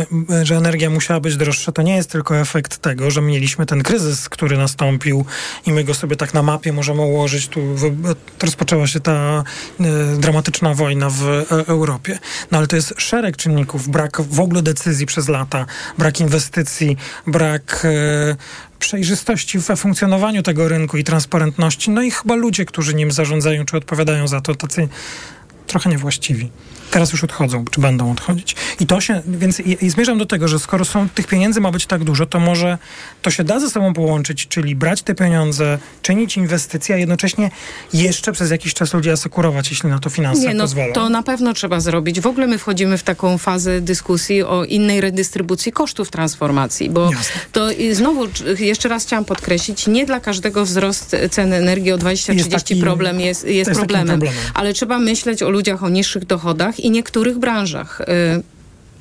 [0.44, 4.30] że energia musiała być droższa, to nie jest tylko efekt tego, że mieliśmy ten kryzys,
[4.30, 5.26] który nastąpił
[5.66, 7.48] i my go sobie tak na mapie możemy ułożyć.
[7.48, 7.71] Tu
[8.42, 9.44] rozpoczęła się ta
[9.80, 9.84] e,
[10.18, 12.20] dramatyczna wojna w e, Europie.
[12.52, 13.90] No ale to jest szereg czynników.
[13.90, 15.66] Brak w ogóle decyzji przez lata,
[15.98, 16.98] brak inwestycji,
[17.28, 18.36] brak e,
[18.80, 21.92] przejrzystości we funkcjonowaniu tego rynku i transparentności.
[21.92, 24.88] No i chyba ludzie, którzy nim zarządzają, czy odpowiadają za to, tacy
[25.68, 26.52] trochę niewłaściwi.
[26.92, 28.56] Teraz już odchodzą, czy będą odchodzić.
[28.80, 31.72] I to się, więc i, i zmierzam do tego, że skoro są tych pieniędzy ma
[31.72, 32.78] być tak dużo, to może
[33.22, 37.52] to się da ze sobą połączyć, czyli brać te pieniądze, czynić inwestycje, a jednocześnie
[37.94, 40.94] jeszcze przez jakiś czas ludzi asekurować, jeśli na to finanse Nie, no pozwolą.
[40.94, 42.20] to na pewno trzeba zrobić.
[42.22, 47.10] W ogóle my wchodzimy w taką fazę dyskusji o innej redystrybucji kosztów transformacji, bo
[47.52, 51.98] to i znowu cz- jeszcze raz chciałam podkreślić, nie dla każdego wzrost ceny energii o
[51.98, 54.08] 20-30 Jest taki- problem jest, jest, jest problemem.
[54.08, 54.42] problemem.
[54.54, 58.02] Ale trzeba myśleć o ludziach o niższych dochodach i niektórych branżach.
[58.02, 58.44] Y,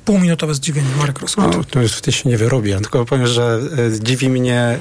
[0.05, 1.43] Półminutowe zdziwienie, Marek Roskut.
[1.43, 4.79] No, to już w tej się nie wyrobię, tylko powiem, że e, dziwi mnie,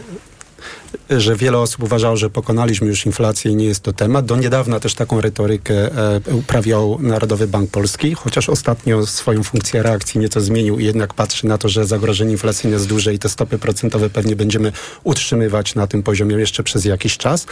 [1.10, 4.26] że wiele osób uważało, że pokonaliśmy już inflację i nie jest to temat.
[4.26, 10.20] Do niedawna też taką retorykę e, uprawiał Narodowy Bank Polski, chociaż ostatnio swoją funkcję reakcji
[10.20, 13.58] nieco zmienił i jednak patrzy na to, że zagrożenie inflacyjne jest duże i te stopy
[13.58, 14.72] procentowe pewnie będziemy
[15.04, 17.46] utrzymywać na tym poziomie jeszcze przez jakiś czas.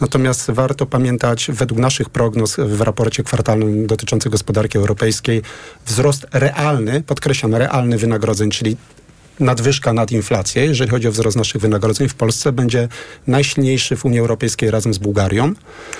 [0.00, 5.42] Natomiast warto pamiętać, według naszych prognoz w raporcie kwartalnym dotyczącym gospodarki europejskiej,
[5.86, 8.76] wzrost realny, podkreślam, realny wynagrodzeń, czyli
[9.40, 12.88] nadwyżka nad inflację, jeżeli chodzi o wzrost naszych wynagrodzeń w Polsce, będzie
[13.26, 15.54] najsilniejszy w Unii Europejskiej razem z Bułgarią.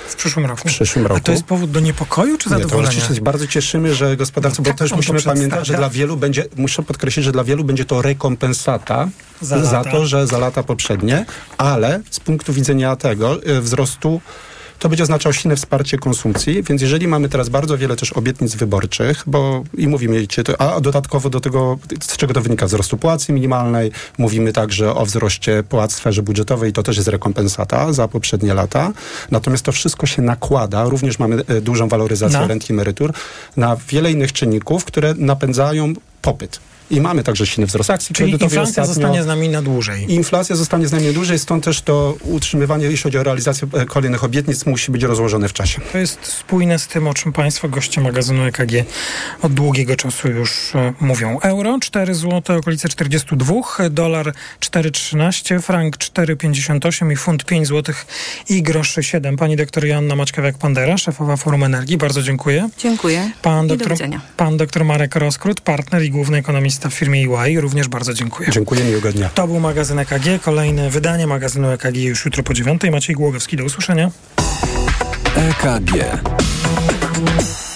[0.08, 0.68] W przyszłym roku.
[0.68, 1.18] W przyszłym roku.
[1.18, 3.00] A to jest powód do niepokoju czy Nie, to zadowolenia?
[3.00, 6.44] się bardzo cieszymy, że gospodarcy, bo tak też to musimy pamiętać, że dla wielu będzie,
[6.56, 9.08] muszę podkreślić, że dla wielu będzie to rekompensata
[9.40, 11.26] Za za, to, że za lata poprzednie,
[11.58, 14.20] ale z punktu widzenia tego y, wzrostu
[14.80, 19.22] to będzie oznaczało silne wsparcie konsumpcji, więc jeżeli mamy teraz bardzo wiele też obietnic wyborczych,
[19.26, 20.26] bo i mówimy,
[20.58, 25.62] a dodatkowo do tego, z czego to wynika, wzrostu płacy minimalnej, mówimy także o wzroście
[25.62, 28.92] płac w sferze budżetowej, to też jest rekompensata za poprzednie lata.
[29.30, 32.46] Natomiast to wszystko się nakłada, również mamy e, dużą waloryzację Na?
[32.46, 33.12] rent i emerytur,
[33.56, 36.60] na wiele innych czynników, które napędzają popyt.
[36.90, 38.94] I mamy także silny wzrost akcji Czyli kredytowej inflacja ostatnio.
[38.94, 40.12] zostanie z nami na dłużej.
[40.12, 44.24] Inflacja zostanie z nami dłużej, stąd też to utrzymywanie, jeśli chodzi o realizację e, kolejnych
[44.24, 45.80] obietnic, musi być rozłożone w czasie.
[45.92, 48.72] To jest spójne z tym, o czym Państwo, goście magazynu EKG
[49.42, 51.38] od długiego czasu już e, mówią.
[51.40, 53.54] Euro 4 zł, okolice 42,
[53.90, 57.94] dolar 4,13, frank 4,58 i funt 5 zł
[58.48, 59.36] i groszy 7.
[59.36, 62.68] Pani doktor Joanna Maćkowiak-Pandera, szefowa Forum Energii, bardzo dziękuję.
[62.78, 63.30] Dziękuję.
[63.42, 64.20] Pan I do doktor, widzenia.
[64.36, 68.50] pan doktor Marek Roskrót, partner i główny ekonomista w firmie EY, również bardzo dziękuję.
[68.52, 69.28] Dziękuję, miłego dnia.
[69.28, 72.90] To był magazyn EKG, kolejne wydanie magazynu EKG już jutro po dziewiątej.
[72.90, 74.10] Maciej Głogowski, do usłyszenia.
[75.36, 75.92] EKG.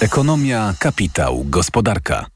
[0.01, 2.27] Ekonomia, kapitał, gospodarka.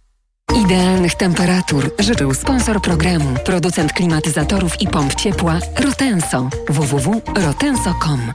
[0.65, 6.49] Idealnych temperatur życzył sponsor programu, producent klimatyzatorów i pomp ciepła Rotenso.
[6.69, 8.33] www.rotenso.com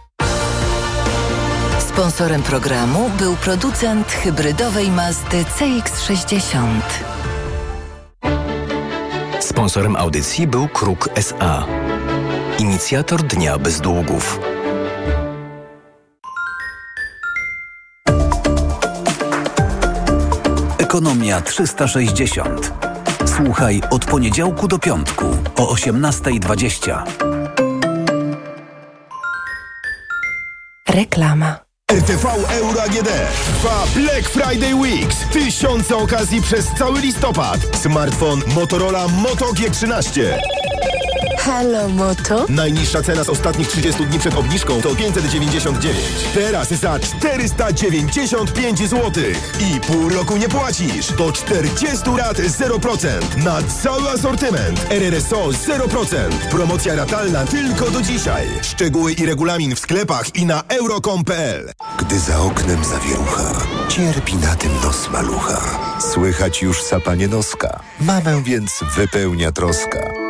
[1.79, 6.81] Sponsorem programu był producent hybrydowej Mazdy CX-60.
[9.53, 11.65] Sponsorem audycji był Kruk SA.
[12.59, 14.39] Inicjator Dnia Bez Długów.
[20.77, 22.73] Ekonomia 360.
[23.25, 25.25] Słuchaj od poniedziałku do piątku
[25.55, 27.03] o 18.20.
[30.89, 31.62] Reklama.
[31.93, 33.09] RTV Euro AGD
[33.45, 35.17] trwa Black Friday Weeks.
[35.31, 37.59] Tysiące okazji przez cały listopad.
[37.75, 40.37] Smartfon Motorola Moto G13.
[41.45, 42.45] Halo Moto.
[42.49, 45.97] Najniższa cena z ostatnich 30 dni przed obniżką to 599.
[46.33, 49.23] Teraz za 495 zł.
[49.59, 51.11] I pół roku nie płacisz.
[51.11, 53.07] Do 40 lat 0%.
[53.43, 54.85] Na cały asortyment.
[54.89, 56.15] RRSO 0%.
[56.51, 58.47] Promocja ratalna tylko do dzisiaj.
[58.61, 64.71] Szczegóły i regulamin w sklepach i na euro.com.pl Gdy za oknem zawierucha, cierpi na tym
[64.83, 65.61] nos malucha.
[66.13, 67.79] Słychać już sapanie noska.
[68.01, 70.22] Mamę więc wypełnia troska.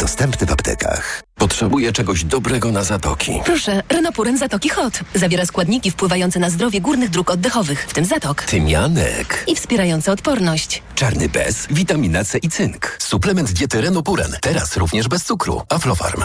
[0.00, 1.22] Dostępny w aptekach.
[1.34, 3.40] Potrzebuję czegoś dobrego na zatoki.
[3.44, 5.00] Proszę, Renopuren Zatoki Hot.
[5.14, 8.42] Zawiera składniki wpływające na zdrowie górnych dróg oddechowych, w tym zatok.
[8.42, 9.44] Tymianek.
[9.46, 10.82] I wspierające odporność.
[10.94, 12.96] Czarny bez, witamina C i cynk.
[12.98, 14.36] Suplement diety Renopuren.
[14.40, 15.62] Teraz również bez cukru.
[15.68, 16.22] Aflofarm.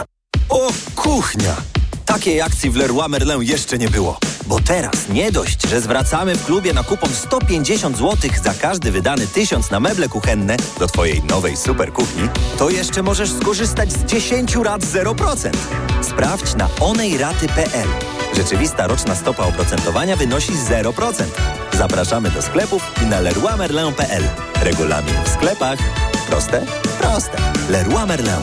[0.48, 1.56] O, kuchnia!
[2.06, 4.18] Takiej akcji w Leroy Merlin jeszcze nie było.
[4.46, 9.26] Bo teraz nie dość, że zwracamy w klubie na kupon 150 zł za każdy wydany
[9.26, 12.28] tysiąc na meble kuchenne do Twojej nowej super kuchni,
[12.58, 15.50] to jeszcze możesz skorzystać z 10 rat 0%.
[16.02, 17.88] Sprawdź na onejraty.pl.
[18.36, 21.24] Rzeczywista roczna stopa oprocentowania wynosi 0%.
[21.72, 24.22] Zapraszamy do sklepów i na leroymerlin.pl.
[24.62, 25.78] Regulamin w sklepach.
[26.26, 26.66] Proste?
[27.00, 27.38] Proste.
[27.70, 28.42] Leroy Merlin.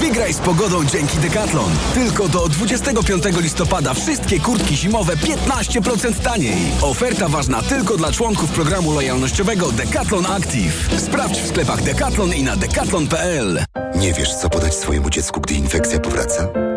[0.00, 1.70] Wygraj z pogodą dzięki Decathlon.
[1.94, 6.72] Tylko do 25 listopada wszystkie kurtki zimowe 15% taniej.
[6.82, 10.88] Oferta ważna tylko dla członków programu lojalnościowego Decathlon Active.
[10.98, 13.64] Sprawdź w sklepach Decathlon i na decathlon.pl.
[13.94, 16.73] Nie wiesz, co podać swojemu dziecku, gdy infekcja powraca?